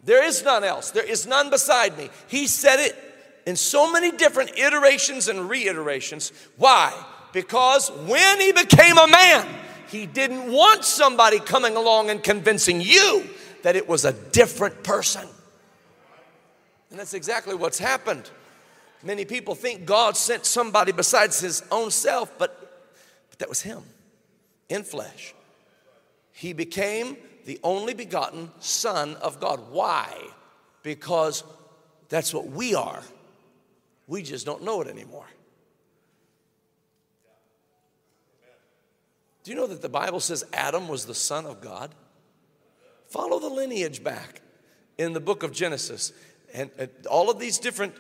[0.04, 0.92] There is none else.
[0.92, 2.10] There is none beside me.
[2.28, 2.96] He said it
[3.46, 6.32] in so many different iterations and reiterations.
[6.58, 6.94] Why?
[7.32, 9.48] Because when he became a man,
[9.88, 13.24] he didn't want somebody coming along and convincing you
[13.63, 15.28] that it was a different person.
[16.89, 18.30] And that's exactly what's happened.
[19.04, 22.58] Many people think God sent somebody besides his own self, but,
[23.30, 23.84] but that was him
[24.70, 25.34] in flesh.
[26.32, 29.72] He became the only begotten Son of God.
[29.72, 30.16] Why?
[30.82, 31.44] Because
[32.10, 33.02] that's what we are.
[34.08, 35.26] We just don't know it anymore.
[39.44, 41.94] Do you know that the Bible says Adam was the son of God?
[43.10, 44.42] Follow the lineage back
[44.98, 46.13] in the book of Genesis.
[46.54, 46.70] And,
[47.10, 47.96] all of these different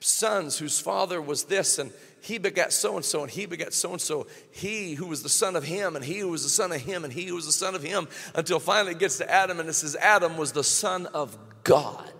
[0.00, 3.92] sons whose father was this, and he begat so and so, and he begat so
[3.92, 4.26] and so.
[4.50, 7.04] He who was the son of him, and he who was the son of him,
[7.04, 9.68] and he who was the son of him, until finally it gets to Adam, and
[9.68, 12.12] it says Adam was the son of God.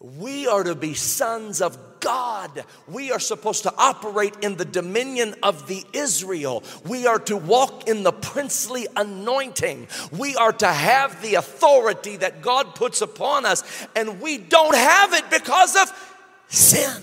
[0.00, 2.64] We are to be sons of God.
[2.88, 6.64] We are supposed to operate in the dominion of the Israel.
[6.84, 9.86] We are to walk in the princely anointing.
[10.10, 13.62] We are to have the authority that God puts upon us,
[13.94, 16.11] and we don't have it because of
[16.52, 17.02] sin.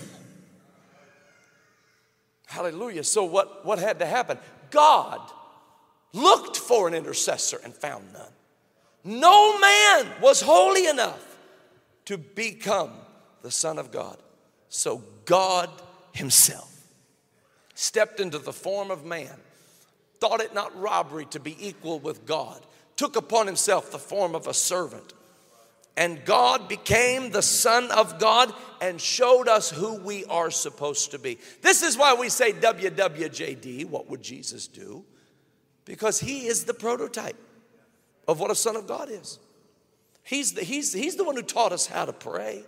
[2.46, 3.04] Hallelujah.
[3.04, 4.38] So, what, what had to happen?
[4.70, 5.20] God
[6.12, 8.32] looked for an intercessor and found none.
[9.04, 11.38] No man was holy enough
[12.06, 12.90] to become
[13.42, 14.16] the Son of God.
[14.68, 15.70] So, God
[16.12, 16.68] Himself
[17.74, 19.34] stepped into the form of man,
[20.18, 22.60] thought it not robbery to be equal with God,
[22.96, 25.12] took upon Himself the form of a servant
[25.96, 31.18] and God became the Son of God and showed us who we are supposed to
[31.18, 31.38] be.
[31.62, 35.04] This is why we say WWJD, what would Jesus do?
[35.84, 37.36] Because he is the prototype
[38.26, 39.38] of what a Son of God is.
[40.22, 42.64] He's the, he's, he's the one who taught us how to pray.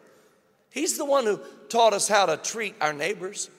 [0.70, 3.50] He's the one who taught us how to treat our neighbors.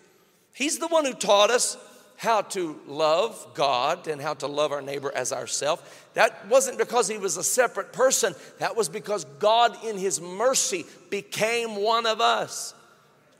[0.53, 1.77] He's the one who taught us
[2.15, 5.81] how to love God and how to love our neighbor as ourselves.
[6.13, 10.85] That wasn't because he was a separate person, that was because God, in his mercy,
[11.09, 12.73] became one of us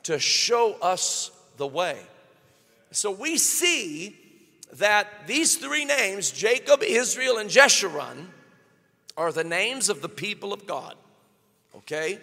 [0.04, 2.00] to show us the way.
[2.92, 4.18] So we see
[4.74, 8.28] that these three names, Jacob, Israel, and Jeshurun,
[9.16, 10.96] are the names of the people of God.
[11.76, 12.20] Okay?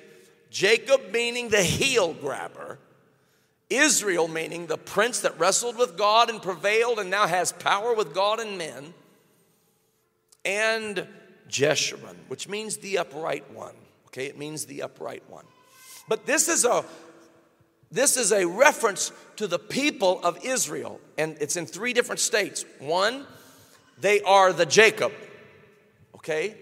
[0.51, 2.79] Jacob meaning the heel grabber,
[3.71, 8.13] Israel, meaning the prince that wrestled with God and prevailed and now has power with
[8.13, 8.93] God and men,
[10.45, 11.07] and
[11.49, 13.75] Jeshurun, which means the upright one.
[14.09, 15.45] Okay, it means the upright one.
[16.09, 16.85] But this is a
[17.93, 22.65] this is a reference to the people of Israel, and it's in three different states.
[22.79, 23.27] One,
[24.01, 25.13] they are the Jacob.
[26.15, 26.57] Okay?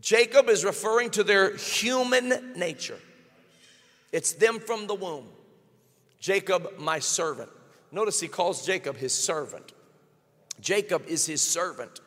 [0.00, 2.98] Jacob is referring to their human nature.
[4.12, 5.26] It's them from the womb.
[6.20, 7.50] Jacob, my servant.
[7.90, 9.72] Notice he calls Jacob his servant.
[10.60, 12.00] Jacob is his servant.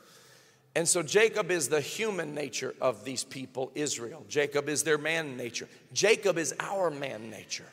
[0.76, 4.26] And so Jacob is the human nature of these people, Israel.
[4.28, 5.68] Jacob is their man nature.
[5.94, 7.68] Jacob is our man nature.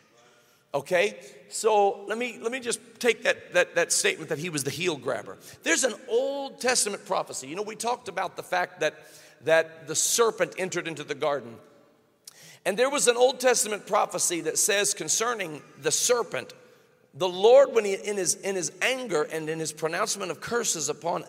[0.75, 1.19] Okay?
[1.49, 4.71] So let me let me just take that, that, that statement that he was the
[4.71, 5.39] heel grabber.
[5.63, 7.49] There's an Old Testament prophecy.
[7.49, 8.95] You know, we talked about the fact that
[9.45, 11.57] that the serpent entered into the garden.
[12.65, 16.53] And there was an Old Testament prophecy that says concerning the serpent,
[17.15, 20.89] the Lord, when he in his in his anger and in his pronouncement of curses
[20.89, 21.25] upon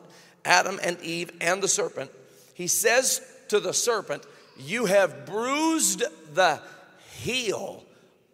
[0.45, 2.11] Adam and Eve and the serpent,
[2.53, 4.23] he says to the serpent,
[4.57, 6.61] You have bruised the
[7.13, 7.83] heel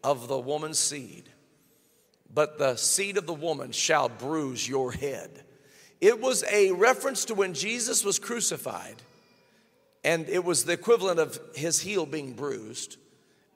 [0.03, 1.29] of the woman's seed,
[2.33, 5.43] but the seed of the woman shall bruise your head.
[6.01, 9.01] It was a reference to when Jesus was crucified,
[10.03, 12.97] and it was the equivalent of his heel being bruised.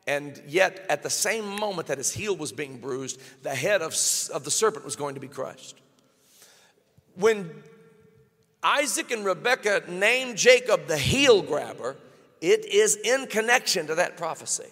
[0.07, 3.93] And yet, at the same moment that his heel was being bruised, the head of,
[4.33, 5.79] of the serpent was going to be crushed.
[7.15, 7.51] When
[8.63, 11.97] Isaac and Rebekah named Jacob the heel grabber,
[12.41, 14.69] it is in connection to that prophecy.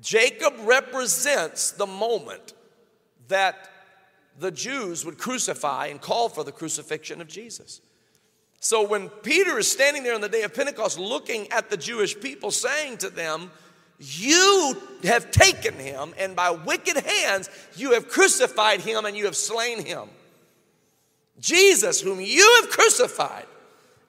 [0.00, 2.54] Jacob represents the moment
[3.28, 3.68] that
[4.38, 7.80] the Jews would crucify and call for the crucifixion of Jesus.
[8.64, 12.18] So when Peter is standing there on the day of Pentecost looking at the Jewish
[12.18, 13.50] people, saying to them,
[13.98, 19.34] You have taken him, and by wicked hands you have crucified him and you have
[19.34, 20.08] slain him.
[21.40, 23.46] Jesus, whom you have crucified.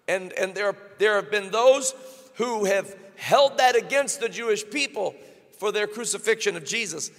[0.07, 1.95] And, and there, there have been those
[2.35, 5.15] who have held that against the Jewish people
[5.57, 7.09] for their crucifixion of Jesus.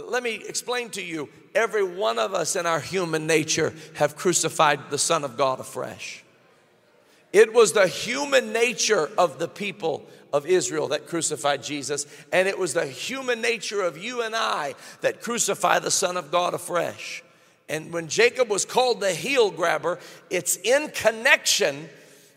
[0.00, 4.90] Let me explain to you every one of us in our human nature have crucified
[4.90, 6.23] the Son of God afresh.
[7.34, 12.56] It was the human nature of the people of Israel that crucified Jesus, and it
[12.56, 17.24] was the human nature of you and I that crucified the Son of God afresh.
[17.68, 19.98] And when Jacob was called the heel grabber,
[20.30, 21.88] it's in connection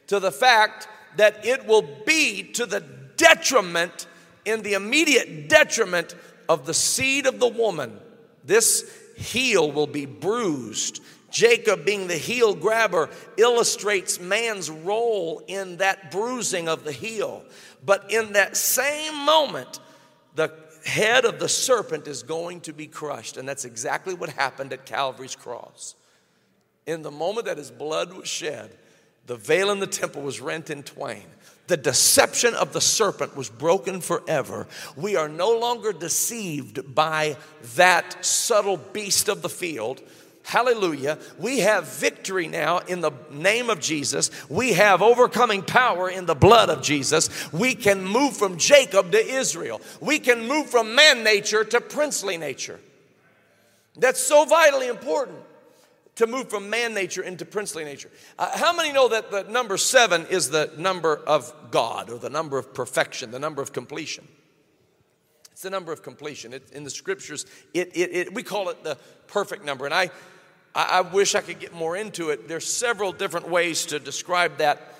[0.08, 2.84] to the fact that it will be to the
[3.18, 4.08] detriment
[4.46, 6.16] in the immediate detriment
[6.50, 8.00] of the seed of the woman.
[8.44, 11.02] This heel will be bruised.
[11.30, 17.44] Jacob, being the heel grabber, illustrates man's role in that bruising of the heel.
[17.86, 19.80] But in that same moment,
[20.36, 20.54] the
[20.86, 23.38] head of the serpent is going to be crushed.
[23.38, 25.96] And that's exactly what happened at Calvary's cross.
[26.86, 28.72] In the moment that his blood was shed,
[29.26, 31.26] the veil in the temple was rent in twain
[31.68, 34.68] the deception of the serpent was broken forever.
[34.96, 37.36] We are no longer deceived by
[37.76, 40.02] that subtle beast of the field.
[40.48, 41.18] Hallelujah.
[41.38, 44.32] We have victory now in the name of Jesus.
[44.48, 47.52] We have overcoming power in the blood of Jesus.
[47.52, 49.82] We can move from Jacob to Israel.
[50.00, 52.80] We can move from man nature to princely nature.
[53.98, 55.40] That's so vitally important
[56.16, 58.10] to move from man nature into princely nature.
[58.40, 62.30] Uh, how many know that the number seven is the number of God or the
[62.30, 64.26] number of perfection, the number of completion?
[65.52, 66.54] It's the number of completion.
[66.54, 68.96] It, in the scriptures, it, it, it, we call it the
[69.28, 69.84] perfect number.
[69.84, 70.10] And I,
[70.78, 72.48] I, I wish I could get more into it.
[72.48, 74.94] There's several different ways to describe that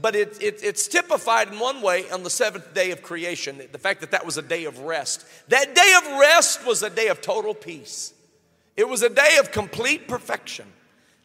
[0.00, 3.78] but it, it, it's typified in one way on the seventh day of creation the
[3.78, 7.06] fact that that was a day of rest that day of rest was a day
[7.06, 8.12] of total peace
[8.76, 10.66] it was a day of complete perfection,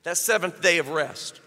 [0.03, 1.41] that seventh day of rest.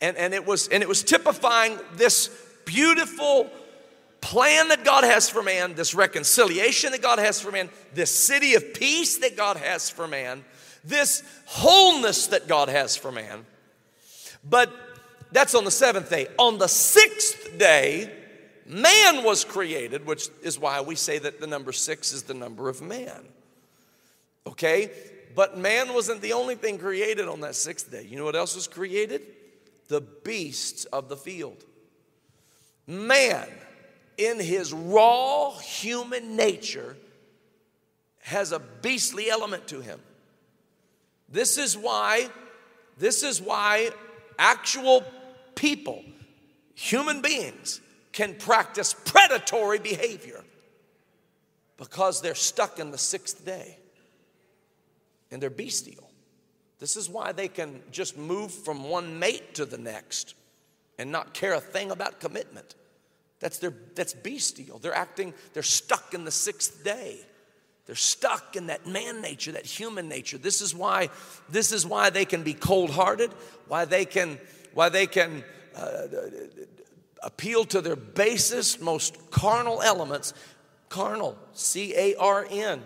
[0.00, 2.30] And, and, it was, and it was typifying this
[2.64, 3.50] beautiful
[4.20, 8.54] plan that God has for man, this reconciliation that God has for man, this city
[8.54, 10.44] of peace that God has for man,
[10.84, 13.46] this wholeness that God has for man.
[14.48, 14.72] But
[15.32, 16.28] that's on the seventh day.
[16.38, 18.10] On the sixth day,
[18.66, 22.68] man was created, which is why we say that the number six is the number
[22.68, 23.24] of man.
[24.46, 24.90] Okay?
[25.34, 28.06] But man wasn't the only thing created on that sixth day.
[28.08, 29.22] You know what else was created?
[29.88, 31.64] The beasts of the field.
[32.86, 33.48] Man,
[34.18, 36.96] in his raw human nature,
[38.20, 40.00] has a beastly element to him.
[41.34, 42.28] This is why,
[42.96, 43.90] this is why
[44.38, 45.04] actual
[45.56, 46.04] people,
[46.76, 47.80] human beings,
[48.12, 50.44] can practice predatory behavior
[51.76, 53.76] because they're stuck in the sixth day.
[55.32, 56.08] and they're bestial.
[56.78, 60.36] This is why they can just move from one mate to the next
[60.98, 62.76] and not care a thing about commitment.
[63.40, 64.78] That's their that's bestial.
[64.78, 67.18] They're acting, they're stuck in the sixth day.
[67.86, 70.38] They're stuck in that man nature, that human nature.
[70.38, 71.10] This is why,
[71.50, 73.30] this is why they can be cold-hearted,
[73.68, 74.38] why they can,
[74.72, 75.44] why they can
[75.76, 76.06] uh,
[77.22, 80.32] appeal to their basest, most carnal elements.
[80.88, 82.82] Carnal, C-A-R-N.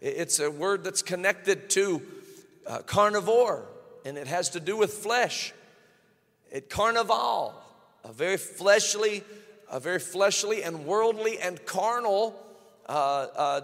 [0.00, 2.02] It's a word that's connected to
[2.66, 3.64] uh, carnivore,
[4.04, 5.52] and it has to do with flesh.
[6.50, 7.54] It carnival,
[8.04, 9.24] a very fleshly,
[9.70, 12.38] a very fleshly and worldly and carnal
[12.88, 13.60] uh, uh,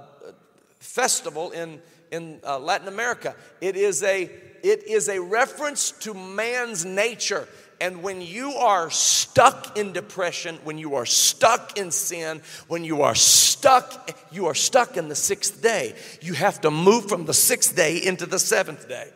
[0.84, 1.80] festival in,
[2.12, 3.34] in uh, Latin America.
[3.60, 4.22] It is, a,
[4.62, 7.48] it is a reference to man's nature.
[7.80, 13.02] And when you are stuck in depression, when you are stuck in sin, when you
[13.02, 15.94] are stuck, you are stuck in the sixth day.
[16.20, 19.10] You have to move from the sixth day into the seventh day.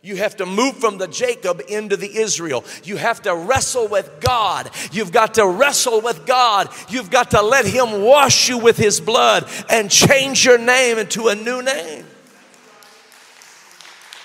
[0.00, 2.64] You have to move from the Jacob into the Israel.
[2.84, 4.70] You have to wrestle with God.
[4.92, 6.68] You've got to wrestle with God.
[6.88, 11.28] You've got to let Him wash you with His blood and change your name into
[11.28, 12.06] a new name.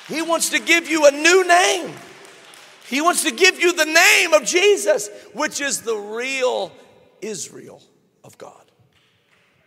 [0.08, 1.92] He wants to give you a new name.
[2.88, 6.72] He wants to give you the name of Jesus, which is the real
[7.22, 7.82] Israel
[8.24, 8.66] of God,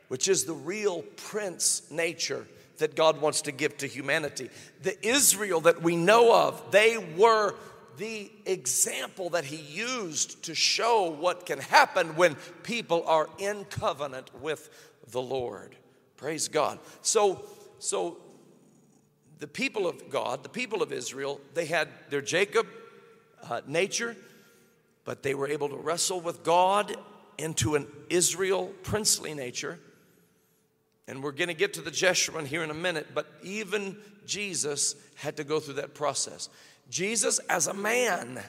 [0.06, 2.46] which is the real prince nature
[2.78, 4.50] that God wants to give to humanity.
[4.82, 7.54] The Israel that we know of, they were
[7.96, 14.30] the example that he used to show what can happen when people are in covenant
[14.40, 14.68] with
[15.10, 15.76] the Lord.
[16.16, 16.78] Praise God.
[17.02, 17.44] So,
[17.78, 18.18] so
[19.38, 22.66] the people of God, the people of Israel, they had their Jacob
[23.48, 24.16] uh, nature,
[25.04, 26.94] but they were able to wrestle with God
[27.38, 29.78] into an Israel princely nature.
[31.08, 33.96] And we're going to get to the Jeshurun here in a minute, but even
[34.26, 36.48] Jesus had to go through that process.
[36.90, 38.40] Jesus, as a man,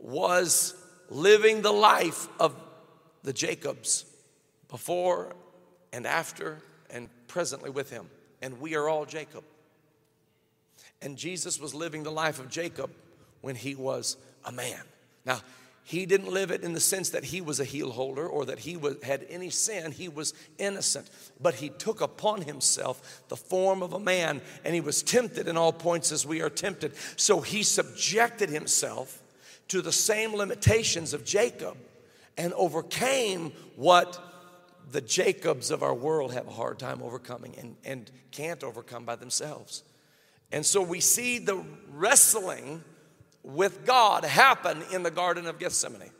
[0.00, 0.74] was
[1.08, 2.56] living the life of
[3.22, 4.04] the Jacobs
[4.68, 5.34] before
[5.92, 6.58] and after
[6.90, 8.08] and presently with him.
[8.40, 9.44] And we are all Jacob.
[11.00, 12.90] And Jesus was living the life of Jacob
[13.40, 14.80] when he was a man.
[15.24, 15.40] Now,
[15.84, 18.60] he didn't live it in the sense that he was a heel holder or that
[18.60, 19.90] he was, had any sin.
[19.90, 21.10] He was innocent.
[21.40, 25.56] But he took upon himself the form of a man and he was tempted in
[25.56, 26.94] all points as we are tempted.
[27.16, 29.20] So he subjected himself
[29.68, 31.76] to the same limitations of Jacob
[32.36, 34.22] and overcame what
[34.92, 39.16] the Jacobs of our world have a hard time overcoming and, and can't overcome by
[39.16, 39.82] themselves.
[40.52, 42.84] And so we see the wrestling
[43.42, 46.10] with God happen in the Garden of Gethsemane.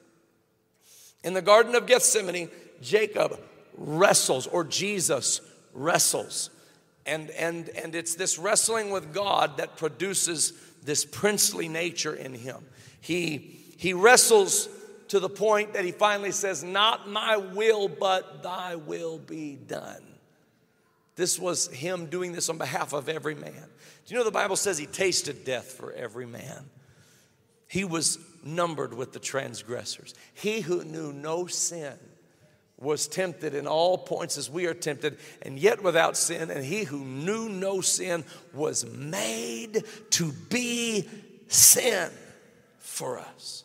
[1.24, 2.50] In the Garden of Gethsemane,
[2.80, 3.38] Jacob
[3.76, 5.40] wrestles, or Jesus
[5.72, 6.50] wrestles.
[7.06, 10.52] And, and, and it's this wrestling with God that produces
[10.82, 12.64] this princely nature in him.
[13.00, 14.68] He, he wrestles
[15.08, 20.02] to the point that he finally says, Not my will, but thy will be done.
[21.16, 23.52] This was him doing this on behalf of every man.
[24.06, 26.64] Do you know the Bible says he tasted death for every man?
[27.72, 30.12] He was numbered with the transgressors.
[30.34, 31.94] He who knew no sin
[32.78, 36.50] was tempted in all points as we are tempted, and yet without sin.
[36.50, 41.08] And he who knew no sin was made to be
[41.48, 42.10] sin
[42.78, 43.64] for us.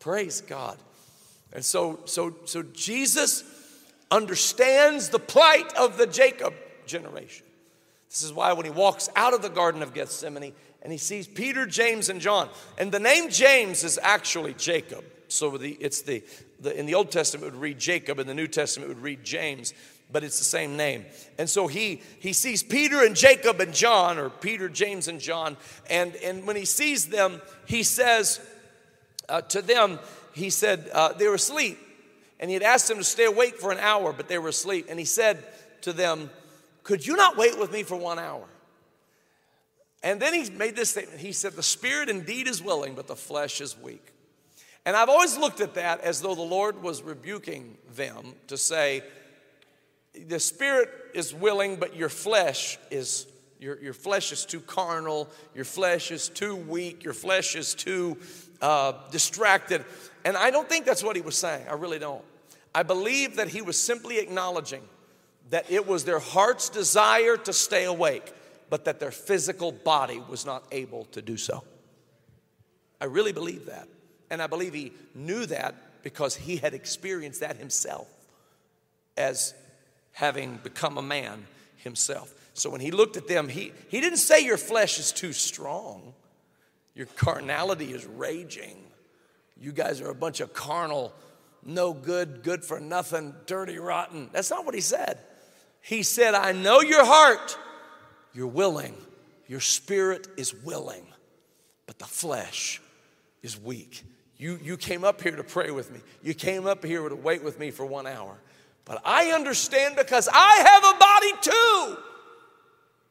[0.00, 0.76] Praise God.
[1.52, 3.44] And so, so, so Jesus
[4.10, 6.54] understands the plight of the Jacob
[6.84, 7.46] generation.
[8.08, 10.52] This is why when he walks out of the Garden of Gethsemane,
[10.82, 12.48] and he sees Peter, James, and John.
[12.78, 15.04] And the name James is actually Jacob.
[15.28, 16.22] So the, it's the,
[16.60, 19.02] the, in the Old Testament it would read Jacob, in the New Testament it would
[19.02, 19.74] read James,
[20.10, 21.04] but it's the same name.
[21.38, 25.56] And so he, he sees Peter and Jacob and John, or Peter, James, and John.
[25.88, 28.40] And, and when he sees them, he says
[29.28, 29.98] uh, to them,
[30.34, 31.78] he said, uh, they were asleep.
[32.40, 34.86] And he had asked them to stay awake for an hour, but they were asleep.
[34.88, 35.44] And he said
[35.82, 36.30] to them,
[36.82, 38.44] Could you not wait with me for one hour?
[40.02, 41.20] And then he made this statement.
[41.20, 44.12] He said, The spirit indeed is willing, but the flesh is weak.
[44.86, 49.02] And I've always looked at that as though the Lord was rebuking them to say,
[50.14, 53.26] The spirit is willing, but your flesh is.
[53.58, 58.16] Your, your flesh is too carnal, your flesh is too weak, your flesh is too
[58.62, 59.84] uh, distracted.
[60.24, 61.66] And I don't think that's what he was saying.
[61.68, 62.24] I really don't.
[62.74, 64.80] I believe that he was simply acknowledging
[65.50, 68.32] that it was their heart's desire to stay awake
[68.70, 71.64] but that their physical body was not able to do so.
[73.00, 73.88] I really believe that.
[74.30, 78.08] And I believe he knew that because he had experienced that himself
[79.16, 79.54] as
[80.12, 81.46] having become a man
[81.76, 82.32] himself.
[82.54, 86.14] So when he looked at them, he, he didn't say your flesh is too strong,
[86.94, 88.76] your carnality is raging.
[89.58, 91.12] You guys are a bunch of carnal,
[91.64, 94.30] no good, good for nothing, dirty, rotten.
[94.32, 95.18] That's not what he said.
[95.82, 97.58] He said, I know your heart,
[98.32, 98.94] you're willing,
[99.48, 101.04] your spirit is willing,
[101.86, 102.80] but the flesh
[103.42, 104.04] is weak.
[104.36, 106.00] You, you came up here to pray with me.
[106.22, 108.38] You came up here to wait with me for one hour.
[108.84, 112.02] But I understand because I have a body too.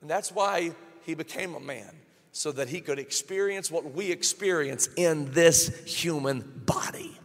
[0.01, 0.71] And that's why
[1.05, 1.91] he became a man,
[2.31, 7.17] so that he could experience what we experience in this human body.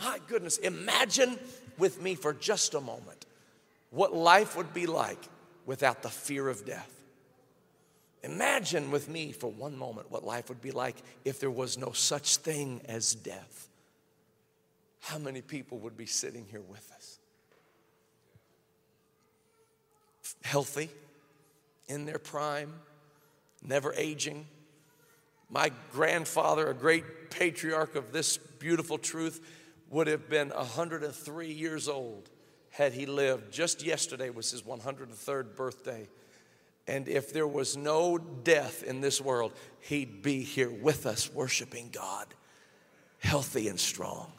[0.00, 1.38] My goodness, imagine
[1.78, 3.26] with me for just a moment
[3.90, 5.18] what life would be like
[5.66, 6.90] without the fear of death.
[8.22, 11.92] Imagine with me for one moment what life would be like if there was no
[11.92, 13.68] such thing as death.
[15.00, 17.18] How many people would be sitting here with us?
[20.42, 20.90] Healthy,
[21.88, 22.72] in their prime,
[23.66, 24.46] never aging.
[25.48, 29.40] My grandfather, a great patriarch of this beautiful truth,
[29.88, 32.28] would have been 103 years old
[32.70, 33.52] had he lived.
[33.52, 36.08] Just yesterday was his 103rd birthday.
[36.86, 41.90] And if there was no death in this world, he'd be here with us worshiping
[41.92, 42.26] God,
[43.18, 44.32] healthy and strong.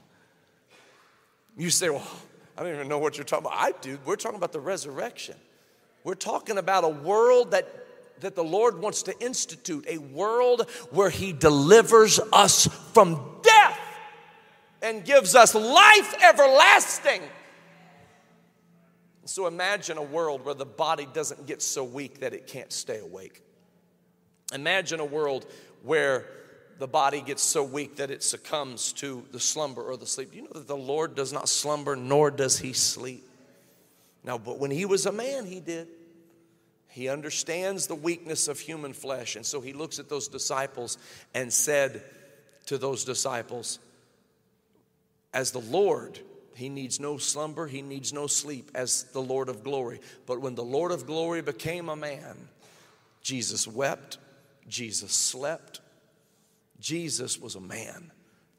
[1.57, 2.07] You say, Well,
[2.57, 3.57] I don't even know what you're talking about.
[3.57, 3.97] I do.
[4.05, 5.36] We're talking about the resurrection.
[6.03, 7.67] We're talking about a world that,
[8.21, 13.79] that the Lord wants to institute, a world where He delivers us from death
[14.82, 17.21] and gives us life everlasting.
[19.32, 22.99] So imagine a world where the body doesn't get so weak that it can't stay
[22.99, 23.41] awake.
[24.53, 25.45] Imagine a world
[25.84, 26.25] where
[26.79, 30.32] the body gets so weak that it succumbs to the slumber or the sleep.
[30.32, 33.23] Do you know that the Lord does not slumber nor does he sleep?
[34.25, 35.88] Now, but when he was a man, he did.
[36.89, 39.38] He understands the weakness of human flesh.
[39.38, 40.97] And so he looks at those disciples
[41.34, 42.03] and said
[42.65, 43.79] to those disciples,
[45.34, 46.19] As the Lord,
[46.62, 49.99] he needs no slumber, he needs no sleep as the Lord of glory.
[50.28, 52.38] But when the Lord of glory became a man,
[53.24, 54.20] Jesus wept,
[54.68, 55.82] Jesus slept,
[56.80, 58.12] Jesus was a man,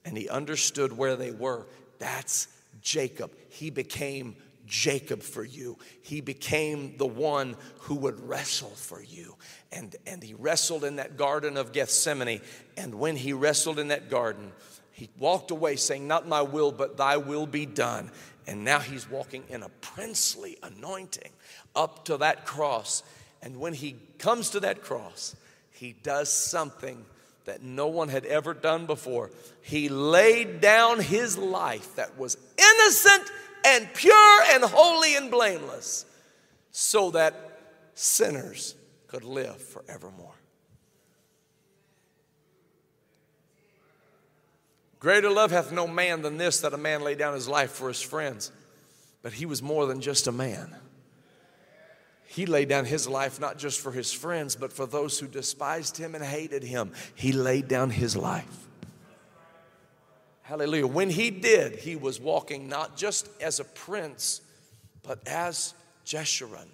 [0.05, 1.69] and he understood where they were.
[2.01, 2.49] That's
[2.81, 3.31] Jacob.
[3.49, 4.35] He became
[4.67, 5.79] Jacob for you.
[6.03, 9.37] He became the one who would wrestle for you.
[9.71, 12.41] And, and he wrestled in that garden of Gethsemane.
[12.77, 14.51] And when he wrestled in that garden,
[14.93, 18.11] he walked away saying, Not my will, but thy will be done.
[18.47, 21.31] And now he's walking in a princely anointing
[21.75, 23.03] up to that cross.
[23.41, 25.35] And when he comes to that cross,
[25.71, 27.05] he does something
[27.45, 29.31] that no one had ever done before.
[29.63, 33.31] He laid down his life that was innocent
[33.65, 36.05] and pure and holy and blameless
[36.71, 37.35] so that
[37.95, 38.75] sinners
[39.09, 40.35] could live forevermore.
[45.03, 47.89] Greater love hath no man than this, that a man lay down his life for
[47.89, 48.53] his friends.
[49.21, 50.77] But he was more than just a man.
[52.25, 55.97] He laid down his life not just for his friends, but for those who despised
[55.97, 56.93] him and hated him.
[57.17, 58.69] He laid down his life.
[60.43, 60.87] Hallelujah.
[60.87, 64.41] When he did, he was walking not just as a prince,
[65.03, 65.75] but as
[66.07, 66.69] Jeshurun,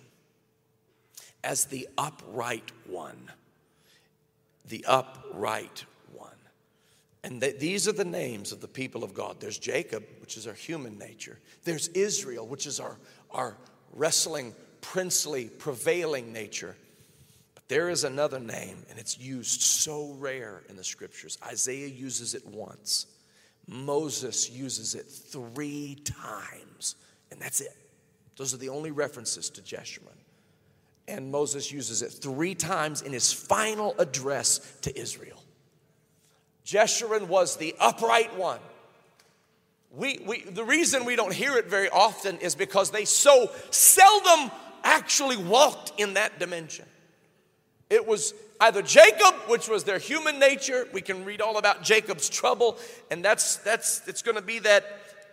[1.43, 3.31] as the upright one.
[4.67, 5.87] The upright.
[7.25, 9.41] And th- these are the names of the people of God.
[9.41, 11.39] There's Jacob, which is our human nature.
[11.65, 12.97] There's Israel, which is our,
[13.31, 13.57] our
[13.93, 16.77] wrestling, princely, prevailing nature.
[17.55, 21.39] But there is another name, and it's used so rare in the scriptures.
[21.45, 23.07] Isaiah uses it once.
[23.67, 26.95] Moses uses it three times,
[27.31, 27.77] and that's it.
[28.37, 30.17] Those are the only references to Jeshurun.
[31.09, 35.43] And Moses uses it three times in his final address to Israel.
[36.69, 38.61] Jeshurun was the upright one.
[39.91, 44.51] We, we, the reason we don't hear it very often is because they so seldom
[44.85, 46.85] actually walked in that dimension.
[47.89, 50.87] It was either Jacob, which was their human nature.
[50.93, 52.77] We can read all about Jacob's trouble,
[53.11, 54.85] and that's that's it's going to be that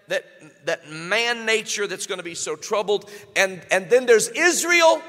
[0.08, 0.26] that
[0.66, 3.12] that man nature that's going to be so troubled.
[3.36, 5.02] And and then there's Israel,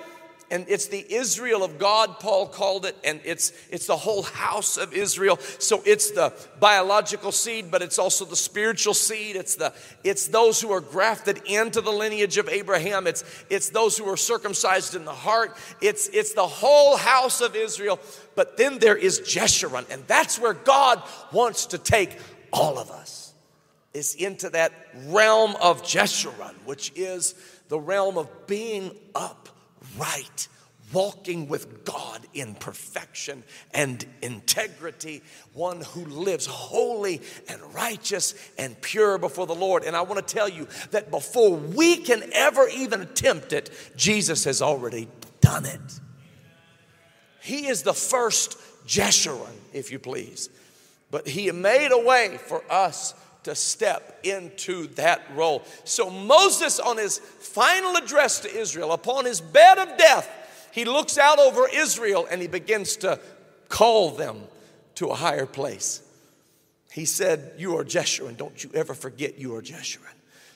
[0.51, 4.76] and it's the Israel of God, Paul called it, and it's it's the whole house
[4.76, 5.38] of Israel.
[5.59, 9.34] So it's the biological seed, but it's also the spiritual seed.
[9.34, 9.72] It's the
[10.05, 13.09] it's those who are grafted into the lineage of Abraham.
[13.09, 15.57] It's it's those who are circumcised in the heart.
[15.80, 17.99] It's it's the whole house of Israel.
[18.36, 22.16] But then there is Jeshurun, and that's where God wants to take
[22.53, 23.32] all of us.
[23.94, 24.72] Is into that
[25.07, 27.34] realm of Jeshurun, which is
[27.68, 29.49] the realm of being up
[29.99, 30.49] right,
[30.93, 33.43] walking with God in perfection
[33.74, 35.22] and integrity,
[35.53, 39.84] one who lives holy and righteous and pure before the Lord.
[39.84, 44.45] And I want to tell you that before we can ever even attempt it, Jesus
[44.45, 45.09] has already
[45.41, 46.01] done it.
[47.43, 50.51] He is the first Jeshurun, if you please.
[51.11, 53.14] But he made a way for us
[53.47, 55.64] to step into that role.
[55.84, 60.28] So Moses, on his final address to Israel, upon his bed of death,
[60.72, 63.20] he looks out over Israel and he begins to
[63.68, 64.42] call them
[64.97, 66.03] to a higher place.
[66.92, 68.36] He said, You are Jeshurun.
[68.36, 70.03] Don't you ever forget you are Jeshurun.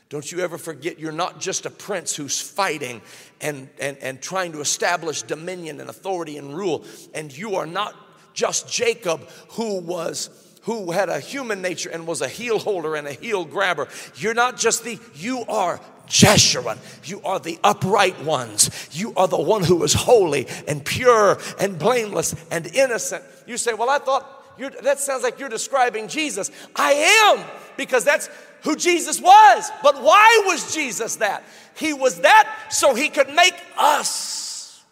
[0.09, 3.03] Don't you ever forget you're not just a prince who's fighting
[3.41, 6.85] and, and, and trying to establish dominion and authority and rule.
[7.15, 7.95] And you are not
[8.35, 13.07] just Jacob who was who had a human nature and was a heel holder and
[13.07, 13.89] a heel grabber.
[14.17, 16.79] You're not just the, you are Jeshurun.
[17.09, 18.89] You are the upright ones.
[18.93, 23.25] You are the one who is holy and pure and blameless and innocent.
[23.47, 24.41] You say, Well, I thought
[24.83, 26.51] that sounds like you're describing Jesus.
[26.77, 26.93] I
[27.33, 27.45] am,
[27.77, 28.29] because that's
[28.63, 29.71] who Jesus was.
[29.83, 31.45] But why was Jesus that?
[31.77, 34.83] He was that so he could make us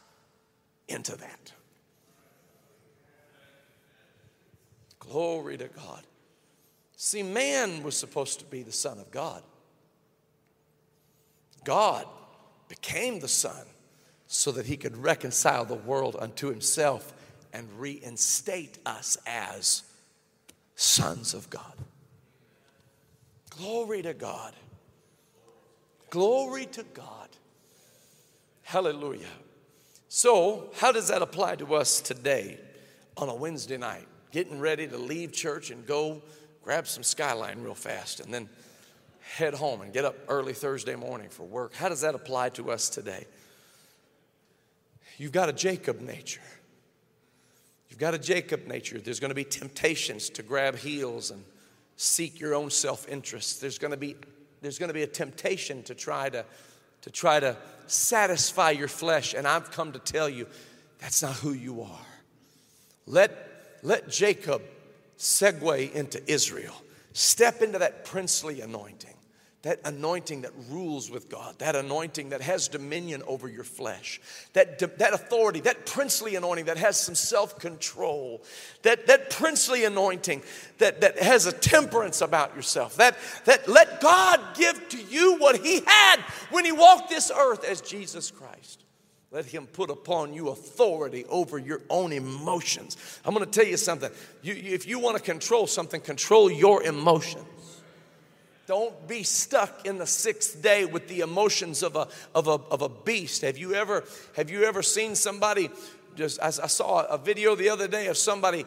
[0.86, 1.37] into that.
[5.10, 6.02] Glory to God.
[6.96, 9.42] See, man was supposed to be the Son of God.
[11.64, 12.06] God
[12.68, 13.66] became the Son
[14.26, 17.14] so that he could reconcile the world unto himself
[17.52, 19.84] and reinstate us as
[20.76, 21.72] sons of God.
[23.50, 24.54] Glory to God.
[26.10, 27.28] Glory to God.
[28.62, 29.26] Hallelujah.
[30.08, 32.58] So, how does that apply to us today
[33.16, 34.06] on a Wednesday night?
[34.30, 36.22] Getting ready to leave church and go
[36.62, 38.48] grab some skyline real fast and then
[39.36, 41.74] head home and get up early Thursday morning for work.
[41.74, 43.26] How does that apply to us today?
[45.16, 46.42] You've got a Jacob nature.
[47.88, 48.98] You've got a Jacob nature.
[48.98, 51.42] There's going to be temptations to grab heels and
[51.96, 53.60] seek your own self-interest.
[53.60, 54.16] There's going to be
[54.60, 56.44] there's going to be a temptation to try to
[57.02, 57.56] to try to
[57.86, 60.46] satisfy your flesh and I've come to tell you
[60.98, 62.06] that's not who you are.
[63.06, 63.47] Let
[63.82, 64.62] let Jacob
[65.18, 66.74] segue into Israel.
[67.12, 69.14] Step into that princely anointing
[69.62, 74.20] that anointing that rules with God, that anointing that has dominion over your flesh,
[74.52, 78.42] that, that authority, that princely anointing that has some self control,
[78.82, 80.42] that, that princely anointing
[80.78, 83.16] that, that has a temperance about yourself, that,
[83.46, 86.20] that let God give to you what He had
[86.50, 88.84] when He walked this earth as Jesus Christ.
[89.30, 92.96] Let him put upon you authority over your own emotions.
[93.24, 94.10] I'm going to tell you something.
[94.42, 97.44] You, if you want to control something, control your emotions.
[98.66, 102.82] Don't be stuck in the sixth day with the emotions of a, of a, of
[102.82, 103.42] a beast.
[103.42, 104.04] Have you ever,
[104.36, 105.70] have you ever seen somebody
[106.16, 108.66] just, I, I saw a video the other day of somebody,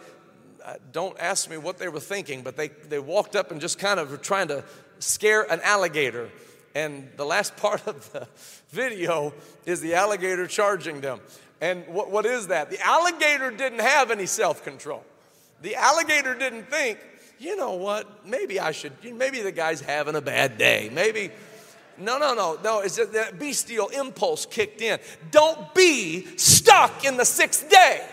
[0.63, 3.77] uh, don't ask me what they were thinking, but they, they walked up and just
[3.77, 4.63] kind of were trying to
[4.99, 6.29] scare an alligator.
[6.75, 8.27] And the last part of the
[8.69, 9.33] video
[9.65, 11.19] is the alligator charging them.
[11.59, 12.71] And what, what is that?
[12.71, 15.03] The alligator didn't have any self control.
[15.61, 16.97] The alligator didn't think,
[17.39, 18.25] you know what?
[18.25, 20.89] Maybe I should, maybe the guy's having a bad day.
[20.91, 21.29] Maybe,
[21.99, 22.79] no, no, no, no.
[22.79, 24.99] It's that bestial impulse kicked in.
[25.29, 28.07] Don't be stuck in the sixth day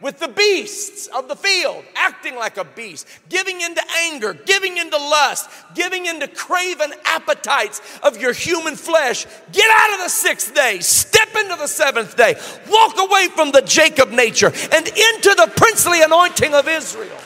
[0.00, 4.96] with the beasts of the field, acting like a beast, giving into anger, giving into
[4.96, 9.26] lust, giving into craven appetites of your human flesh.
[9.52, 12.34] Get out of the sixth day, step into the seventh day,
[12.68, 17.18] walk away from the Jacob nature and into the princely anointing of Israel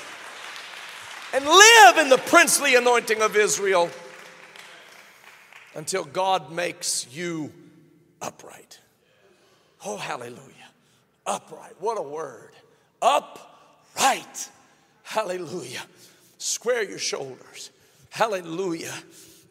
[1.35, 3.91] and live in the princely anointing of Israel
[5.75, 7.53] until God makes you
[8.22, 8.79] upright.
[9.85, 10.39] Oh, hallelujah.
[11.27, 11.75] Upright.
[11.81, 12.43] What a word.
[13.05, 14.50] Upright.
[15.02, 15.82] Hallelujah.
[16.38, 17.70] Square your shoulders.
[18.09, 18.94] Hallelujah.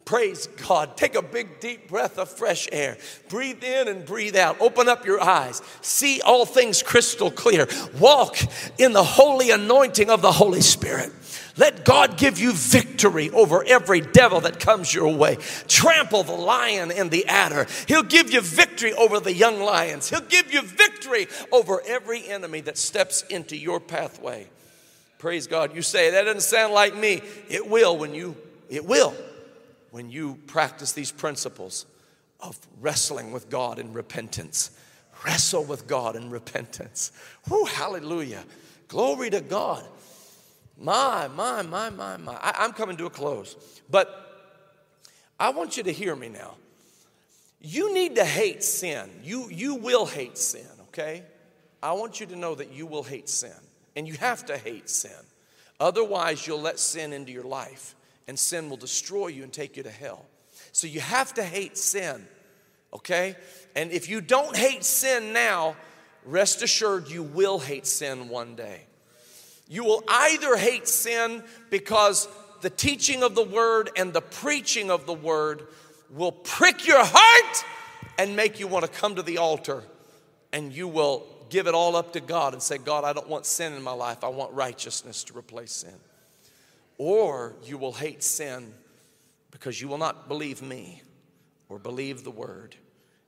[0.04, 0.96] Praise God.
[0.96, 2.98] Take a big, deep breath of fresh air.
[3.28, 4.60] Breathe in and breathe out.
[4.60, 5.62] Open up your eyes.
[5.80, 7.68] See all things crystal clear.
[7.98, 8.36] Walk
[8.76, 11.10] in the holy anointing of the Holy Spirit.
[11.56, 15.36] Let God give you victory over every devil that comes your way.
[15.68, 17.66] Trample the lion and the adder.
[17.86, 20.10] He'll give you victory over the young lions.
[20.10, 24.48] He'll give you victory over every enemy that steps into your pathway.
[25.18, 25.74] Praise God.
[25.76, 27.22] You say, that doesn't sound like me.
[27.48, 28.36] It will when you,
[28.68, 29.14] it will
[29.92, 31.86] when you practice these principles
[32.40, 34.72] of wrestling with God in repentance.
[35.24, 37.12] Wrestle with God in repentance.
[37.48, 38.44] Whoo, hallelujah.
[38.88, 39.84] Glory to God.
[40.76, 42.34] My, my, my, my, my.
[42.34, 43.56] I, I'm coming to a close.
[43.90, 44.20] But
[45.38, 46.54] I want you to hear me now.
[47.60, 49.08] You need to hate sin.
[49.22, 51.22] You, you will hate sin, okay?
[51.82, 53.56] I want you to know that you will hate sin,
[53.96, 55.10] and you have to hate sin.
[55.80, 57.94] Otherwise, you'll let sin into your life,
[58.28, 60.24] and sin will destroy you and take you to hell.
[60.72, 62.26] So you have to hate sin,
[62.92, 63.36] okay?
[63.74, 65.76] And if you don't hate sin now,
[66.24, 68.86] rest assured you will hate sin one day.
[69.68, 72.28] You will either hate sin because
[72.60, 75.66] the teaching of the word and the preaching of the word
[76.10, 77.64] will prick your heart
[78.18, 79.82] and make you want to come to the altar
[80.52, 83.44] and you will give it all up to God and say, God, I don't want
[83.44, 84.22] sin in my life.
[84.22, 85.94] I want righteousness to replace sin.
[86.96, 88.72] Or you will hate sin
[89.50, 91.02] because you will not believe me
[91.68, 92.76] or believe the word.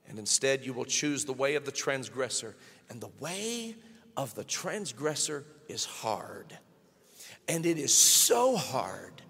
[0.09, 2.55] And instead, you will choose the way of the transgressor.
[2.91, 3.74] And the way
[4.16, 6.56] of the transgressor is hard.
[7.48, 9.22] And it is so hard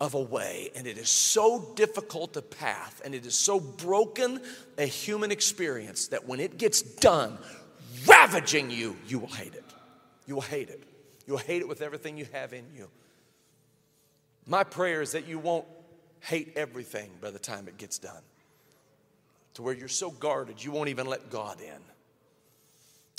[0.00, 4.40] of a way, and it is so difficult a path, and it is so broken
[4.76, 7.38] a human experience that when it gets done,
[8.06, 9.64] ravaging you, you will hate it.
[10.26, 10.82] You will hate it.
[11.26, 12.88] You will hate it with everything you have in you.
[14.44, 15.66] My prayer is that you won't
[16.18, 18.22] hate everything by the time it gets done,
[19.54, 21.80] to where you're so guarded you won't even let God in.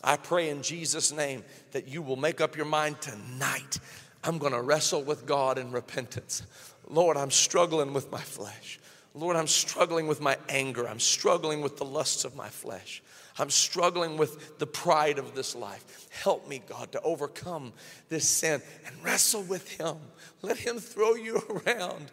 [0.04, 3.80] I pray in Jesus' name that you will make up your mind tonight.
[4.24, 6.44] I'm going to wrestle with God in repentance.
[6.90, 8.80] Lord, I'm struggling with my flesh.
[9.14, 10.88] Lord, I'm struggling with my anger.
[10.88, 13.02] I'm struggling with the lusts of my flesh.
[13.38, 16.08] I'm struggling with the pride of this life.
[16.12, 17.74] Help me, God, to overcome
[18.10, 19.98] this sin and wrestle with Him.
[20.42, 22.12] Let Him throw you around.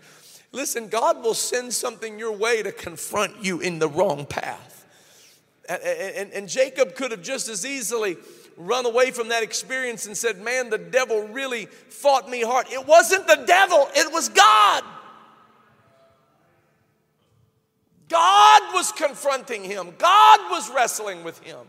[0.53, 4.80] Listen, God will send something your way to confront you in the wrong path.
[5.71, 8.17] And, and, and, Jacob could have just as easily
[8.57, 12.67] run away from that experience and said, Man, the devil really fought me hard.
[12.71, 14.83] It wasn't the devil, it was God.
[18.09, 21.61] God was confronting him, God was wrestling with him.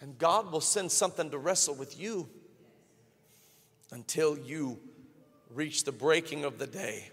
[0.00, 2.28] And God will send something to wrestle with you
[3.92, 4.78] until you
[5.54, 7.10] reach the breaking of the day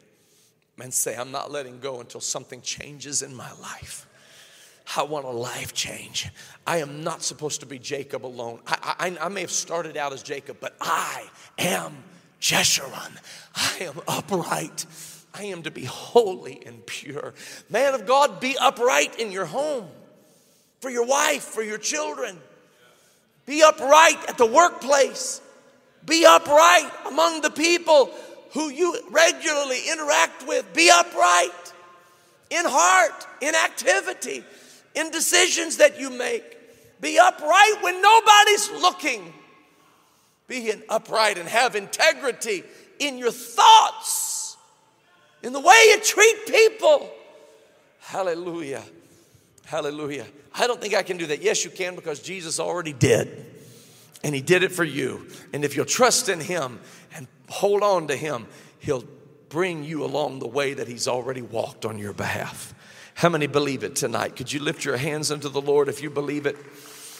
[0.79, 4.07] and say, I'm not letting go until something changes in my life.
[4.95, 6.29] I want a life change.
[6.65, 8.59] I am not supposed to be Jacob alone.
[8.67, 11.25] I, I, I may have started out as Jacob, but I
[11.57, 12.03] am
[12.39, 13.17] Jeshurun.
[13.55, 14.85] I am upright.
[15.33, 17.33] I am to be holy and pure.
[17.69, 19.87] Man of God, be upright in your home,
[20.79, 22.37] for your wife, for your children.
[23.45, 25.41] Be upright at the workplace.
[26.05, 28.11] Be upright among the people
[28.53, 30.71] who you regularly interact with.
[30.73, 31.73] Be upright
[32.49, 34.43] in heart, in activity
[34.95, 36.57] in decisions that you make.
[37.01, 39.33] Be upright when nobody's looking.
[40.47, 42.63] Be upright and have integrity
[42.99, 44.57] in your thoughts,
[45.43, 47.09] in the way you treat people.
[47.99, 48.83] Hallelujah.
[49.65, 50.25] Hallelujah.
[50.53, 51.41] I don't think I can do that.
[51.41, 53.45] Yes, you can because Jesus already did.
[54.23, 55.27] And He did it for you.
[55.53, 56.79] And if you'll trust in Him
[57.15, 58.45] and hold on to Him,
[58.79, 59.03] He'll
[59.49, 62.74] bring you along the way that He's already walked on your behalf.
[63.15, 64.35] How many believe it tonight?
[64.35, 66.57] Could you lift your hands unto the Lord if you believe it?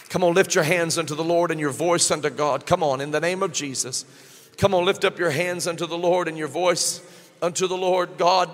[0.10, 2.66] Come on, lift your hands unto the Lord and your voice unto God.
[2.66, 4.04] Come on, in the name of Jesus.
[4.58, 7.02] Come on, lift up your hands unto the Lord and your voice
[7.42, 8.18] unto the Lord.
[8.18, 8.50] God,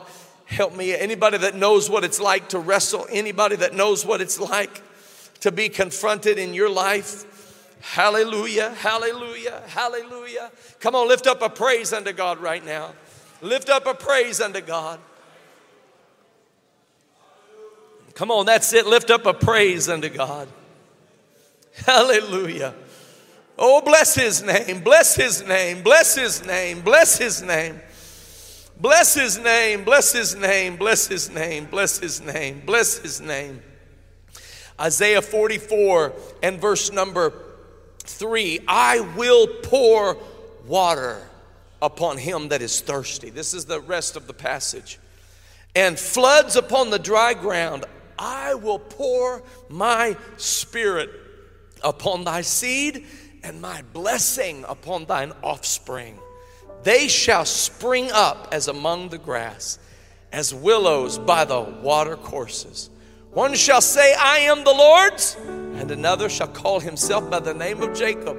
[0.46, 0.96] help me.
[0.96, 4.82] Anybody that knows what it's like to wrestle, anybody that knows what it's like
[5.40, 7.26] to be confronted in your life.
[7.82, 10.52] Hallelujah, hallelujah, hallelujah.
[10.80, 12.94] Come on, lift up a praise unto God right now.
[13.42, 15.00] Lift up a praise unto God.
[18.22, 18.86] Come on, that's it.
[18.86, 20.48] Lift up a praise unto God.
[21.74, 22.76] Hallelujah.
[23.58, 27.82] Oh, bless his name, bless his name, bless his name, bless his name.
[28.80, 33.60] Bless his name, bless his name, bless his name, bless his name, bless his name.
[34.80, 36.14] Isaiah 44
[36.44, 37.34] and verse number
[38.02, 40.16] 3 I will pour
[40.68, 41.28] water
[41.82, 43.32] upon him that is thirsty.
[43.32, 45.00] This is the rest of the passage.
[45.76, 47.86] And floods upon the dry ground.
[48.22, 51.10] I will pour my spirit
[51.84, 53.04] upon thy seed
[53.42, 56.20] and my blessing upon thine offspring.
[56.84, 59.80] They shall spring up as among the grass,
[60.32, 62.92] as willows by the water courses.
[63.32, 67.82] One shall say, I am the Lord's, and another shall call himself by the name
[67.82, 68.38] of Jacob.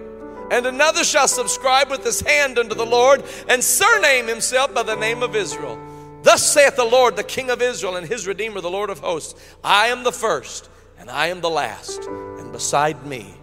[0.52, 4.94] And another shall subscribe with his hand unto the Lord, and surname himself by the
[4.94, 5.76] name of Israel.
[6.22, 9.34] Thus saith the Lord, the King of Israel, and his Redeemer, the Lord of hosts
[9.62, 10.68] I am the first,
[10.98, 13.34] and I am the last, and beside me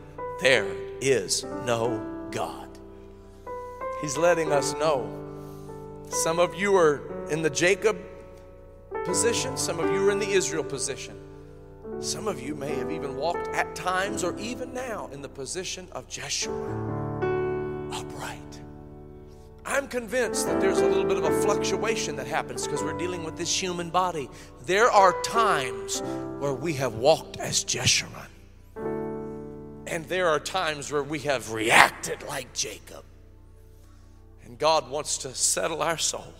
[0.42, 0.68] there
[1.02, 2.70] is no God.
[4.02, 5.08] He's letting us know.
[6.10, 7.98] Some of you are in the Jacob
[9.04, 11.16] position, some of you are in the Israel position.
[12.00, 15.90] Some of you may have even walked at times or even now in the position
[15.92, 18.49] of Jeshurun, upright.
[19.66, 23.24] I'm convinced that there's a little bit of a fluctuation that happens because we're dealing
[23.24, 24.30] with this human body.
[24.66, 26.02] There are times
[26.40, 28.28] where we have walked as Jeshurun.
[29.88, 33.04] And there are times where we have reacted like Jacob.
[34.46, 36.34] And God wants to settle our soul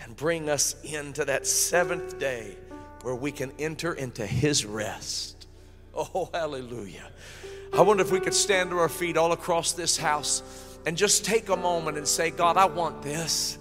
[0.00, 2.56] and bring us into that seventh day
[3.02, 5.46] where we can enter into His rest.
[5.94, 7.10] Oh, hallelujah.
[7.72, 10.42] I wonder if we could stand to our feet all across this house
[10.86, 13.58] and just take a moment and say, God, I want this.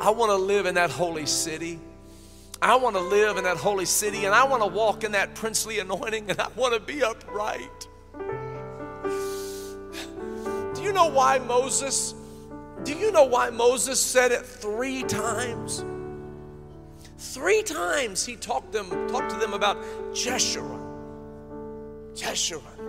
[0.00, 1.78] I want to live in that holy city.
[2.60, 5.34] I want to live in that holy city and I want to walk in that
[5.34, 7.88] princely anointing and I want to be upright.
[10.74, 12.14] Do you know why Moses?
[12.84, 15.84] Do you know why Moses said it three times?
[17.18, 19.76] Three times he talked them talked to them about
[20.12, 20.84] Jeshurun.
[22.14, 22.87] Jeshurun.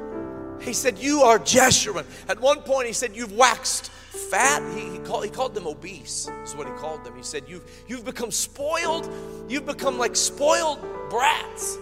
[0.61, 2.05] He said, You are Jeshurun.
[2.27, 3.91] At one point, he said, You've waxed
[4.29, 4.61] fat.
[4.75, 7.15] He, he, called, he called them obese, is what he called them.
[7.15, 9.11] He said, you've, you've become spoiled.
[9.47, 10.79] You've become like spoiled
[11.09, 11.77] brats.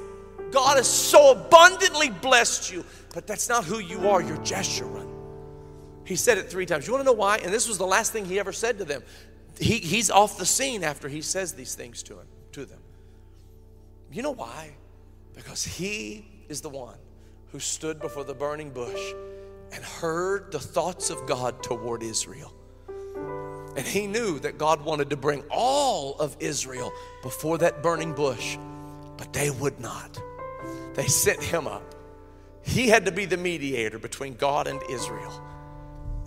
[0.51, 4.21] God has so abundantly blessed you, but that's not who you are.
[4.21, 5.07] You're Jeshurun.
[6.05, 6.87] He said it three times.
[6.87, 7.37] You want to know why?
[7.37, 9.03] And this was the last thing he ever said to them.
[9.59, 12.79] He, he's off the scene after he says these things to him, to them.
[14.11, 14.71] You know why?
[15.35, 16.97] Because he is the one
[17.51, 19.13] who stood before the burning bush
[19.71, 22.53] and heard the thoughts of God toward Israel.
[22.87, 26.91] And he knew that God wanted to bring all of Israel
[27.21, 28.57] before that burning bush,
[29.17, 30.19] but they would not.
[30.95, 31.95] They sent him up.
[32.63, 35.41] He had to be the mediator between God and Israel.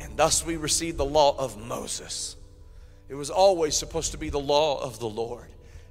[0.00, 2.36] And thus we received the law of Moses.
[3.08, 5.48] It was always supposed to be the law of the Lord.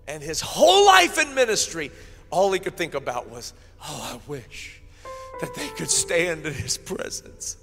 [0.07, 1.91] And his whole life in ministry,
[2.31, 3.53] all he could think about was,
[3.83, 4.78] oh, I wish
[5.41, 7.57] that they could stand in his presence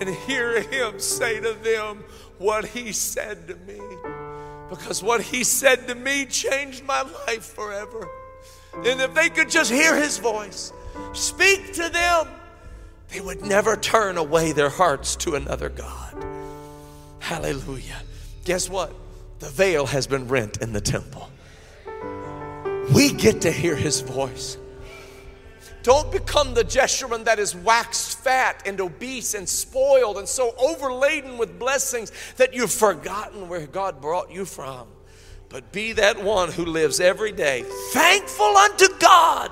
[0.00, 2.04] and hear him say to them
[2.38, 3.80] what he said to me.
[4.70, 8.08] Because what he said to me changed my life forever.
[8.74, 10.72] And if they could just hear his voice,
[11.14, 12.28] speak to them,
[13.08, 16.24] they would never turn away their hearts to another God.
[17.18, 18.02] Hallelujah.
[18.44, 18.92] Guess what?
[19.38, 21.30] The veil has been rent in the temple.
[22.94, 24.58] We get to hear his voice.
[25.88, 31.38] Don't become the Jeshurun that is waxed fat and obese and spoiled and so overladen
[31.38, 34.86] with blessings that you've forgotten where God brought you from.
[35.48, 37.64] But be that one who lives every day
[37.94, 39.50] thankful unto God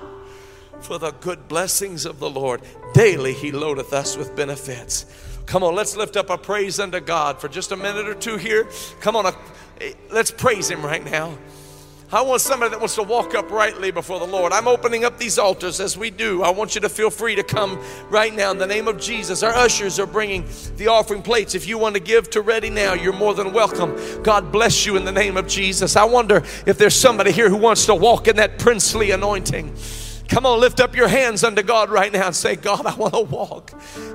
[0.81, 2.61] for the good blessings of the Lord.
[2.93, 5.07] Daily he loadeth us with benefits.
[5.47, 8.37] Come on, let's lift up a praise unto God for just a minute or two
[8.37, 8.69] here.
[9.01, 9.33] Come on, uh,
[10.11, 11.39] let's praise him right now.
[12.13, 14.53] I want somebody that wants to walk uprightly before the Lord.
[14.53, 16.41] I'm opening up these altars as we do.
[16.45, 19.43] I want you to feel free to come right now in the name of Jesus.
[19.43, 20.45] Our ushers are bringing
[20.77, 21.57] the offering plates.
[21.57, 23.97] If you want to give to Ready now, you're more than welcome.
[24.23, 25.97] God bless you in the name of Jesus.
[25.97, 29.75] I wonder if there's somebody here who wants to walk in that princely anointing.
[30.29, 33.15] Come on, lift up your hands unto God right now and say, God, I want
[33.15, 33.73] to walk.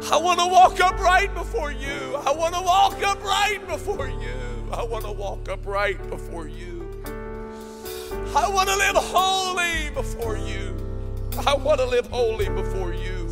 [0.10, 2.16] I want to walk upright before you.
[2.26, 4.70] I want to walk upright before you.
[4.72, 6.81] I want to walk upright before you.
[8.34, 10.74] I want to live holy before you.
[11.46, 13.30] I want to live holy before you.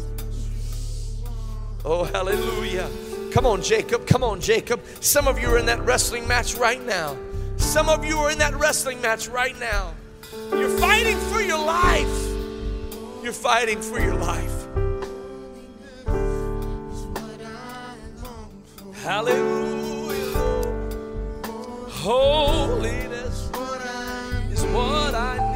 [1.85, 2.89] Oh, hallelujah.
[3.31, 4.05] Come on, Jacob.
[4.05, 4.81] Come on, Jacob.
[4.99, 7.15] Some of you are in that wrestling match right now.
[7.55, 9.93] Some of you are in that wrestling match right now.
[10.51, 12.27] You're fighting for your life.
[13.23, 14.67] You're fighting for your life.
[19.01, 20.35] Hallelujah.
[21.87, 23.48] Holiness
[24.71, 25.48] what I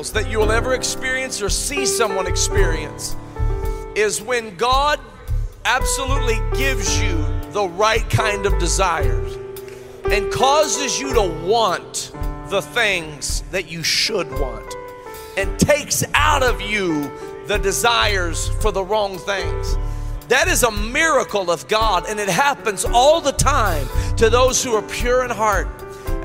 [0.00, 3.16] miracles that you will ever experience or see someone experience
[3.94, 4.98] is when God
[5.66, 7.22] absolutely gives you
[7.52, 9.36] the right kind of desires
[10.04, 12.12] and causes you to want
[12.48, 14.74] the things that you should want
[15.36, 17.10] and takes out of you
[17.46, 19.76] the desires for the wrong things.
[20.28, 23.86] That is a miracle of God, and it happens all the time
[24.16, 25.68] to those who are pure in heart.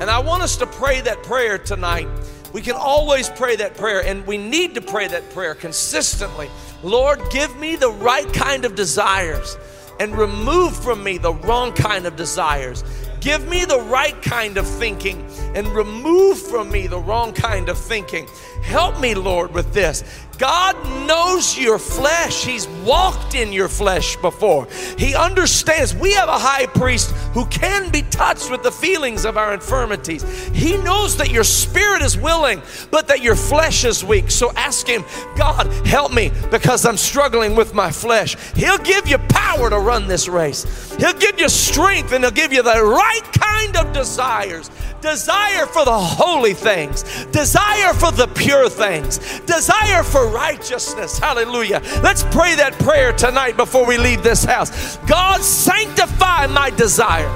[0.00, 2.08] And I want us to pray that prayer tonight.
[2.52, 6.50] We can always pray that prayer, and we need to pray that prayer consistently.
[6.82, 9.56] Lord, give me the right kind of desires
[9.98, 12.84] and remove from me the wrong kind of desires.
[13.20, 17.78] Give me the right kind of thinking and remove from me the wrong kind of
[17.78, 18.28] thinking.
[18.62, 20.02] Help me, Lord, with this.
[20.38, 20.76] God
[21.06, 22.44] knows your flesh.
[22.44, 24.68] He's walked in your flesh before.
[24.98, 25.94] He understands.
[25.94, 30.22] We have a high priest who can be touched with the feelings of our infirmities.
[30.48, 34.30] He knows that your spirit is willing, but that your flesh is weak.
[34.30, 35.04] So ask Him,
[35.36, 38.36] God, help me because I'm struggling with my flesh.
[38.54, 42.52] He'll give you power to run this race, He'll give you strength, and He'll give
[42.52, 44.70] you the right kind of desires
[45.00, 51.18] desire for the holy things, desire for the pure things, desire for righteousness.
[51.18, 51.80] Hallelujah.
[52.02, 54.96] Let's pray that prayer tonight before we leave this house.
[55.06, 57.30] God, sanctify my desire.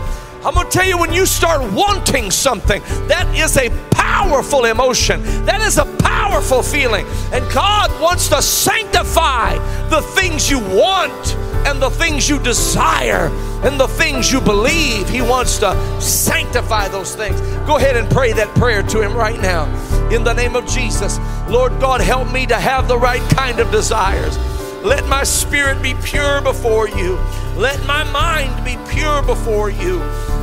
[0.45, 5.23] I'm going to tell you when you start wanting something, that is a powerful emotion.
[5.45, 7.07] That is a powerful feeling.
[7.33, 9.55] And God wants to sanctify
[9.91, 11.37] the things you want
[11.67, 13.29] and the things you desire
[13.65, 15.09] and the things you believe.
[15.11, 17.39] He wants to sanctify those things.
[17.67, 19.67] Go ahead and pray that prayer to Him right now.
[20.11, 21.19] In the name of Jesus,
[21.49, 24.39] Lord God, help me to have the right kind of desires.
[24.83, 27.17] Let my spirit be pure before you.
[27.57, 29.99] Let my mind be pure before you.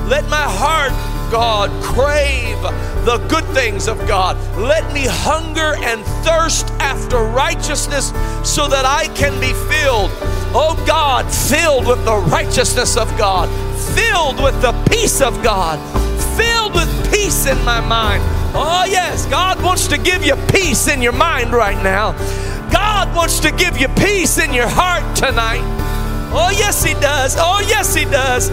[0.08, 0.94] Let my heart
[1.32, 2.62] God, crave
[3.04, 4.38] the good things of God.
[4.58, 8.14] Let me hunger and thirst after righteousness
[8.44, 10.12] so that I can be filled.
[10.56, 13.50] Oh God, filled with the righteousness of God,
[13.94, 15.80] filled with the peace of God,
[16.38, 18.24] filled with peace in my mind.
[18.56, 22.14] Oh, yes, God wants to give you peace in your mind right now.
[22.72, 25.64] God wants to give you peace in your heart tonight.
[26.34, 27.36] Oh, yes, He does.
[27.38, 28.50] Oh, yes, He does.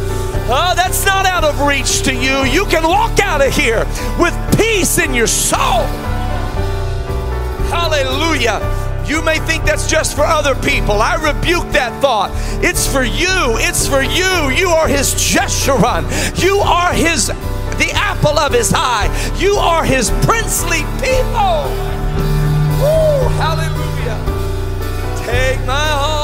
[0.47, 2.45] Oh, that's not out of reach to you.
[2.45, 3.87] You can walk out of here
[4.19, 5.85] with peace in your soul.
[7.73, 8.61] Hallelujah.
[9.07, 11.03] You may think that's just for other people.
[11.03, 12.31] I rebuke that thought.
[12.63, 13.57] It's for you.
[13.59, 14.51] It's for you.
[14.55, 16.05] You are his Jeshurun.
[16.43, 19.09] You are his the apple of his eye.
[19.39, 21.85] You are his princely people.
[25.27, 26.24] Take my heart.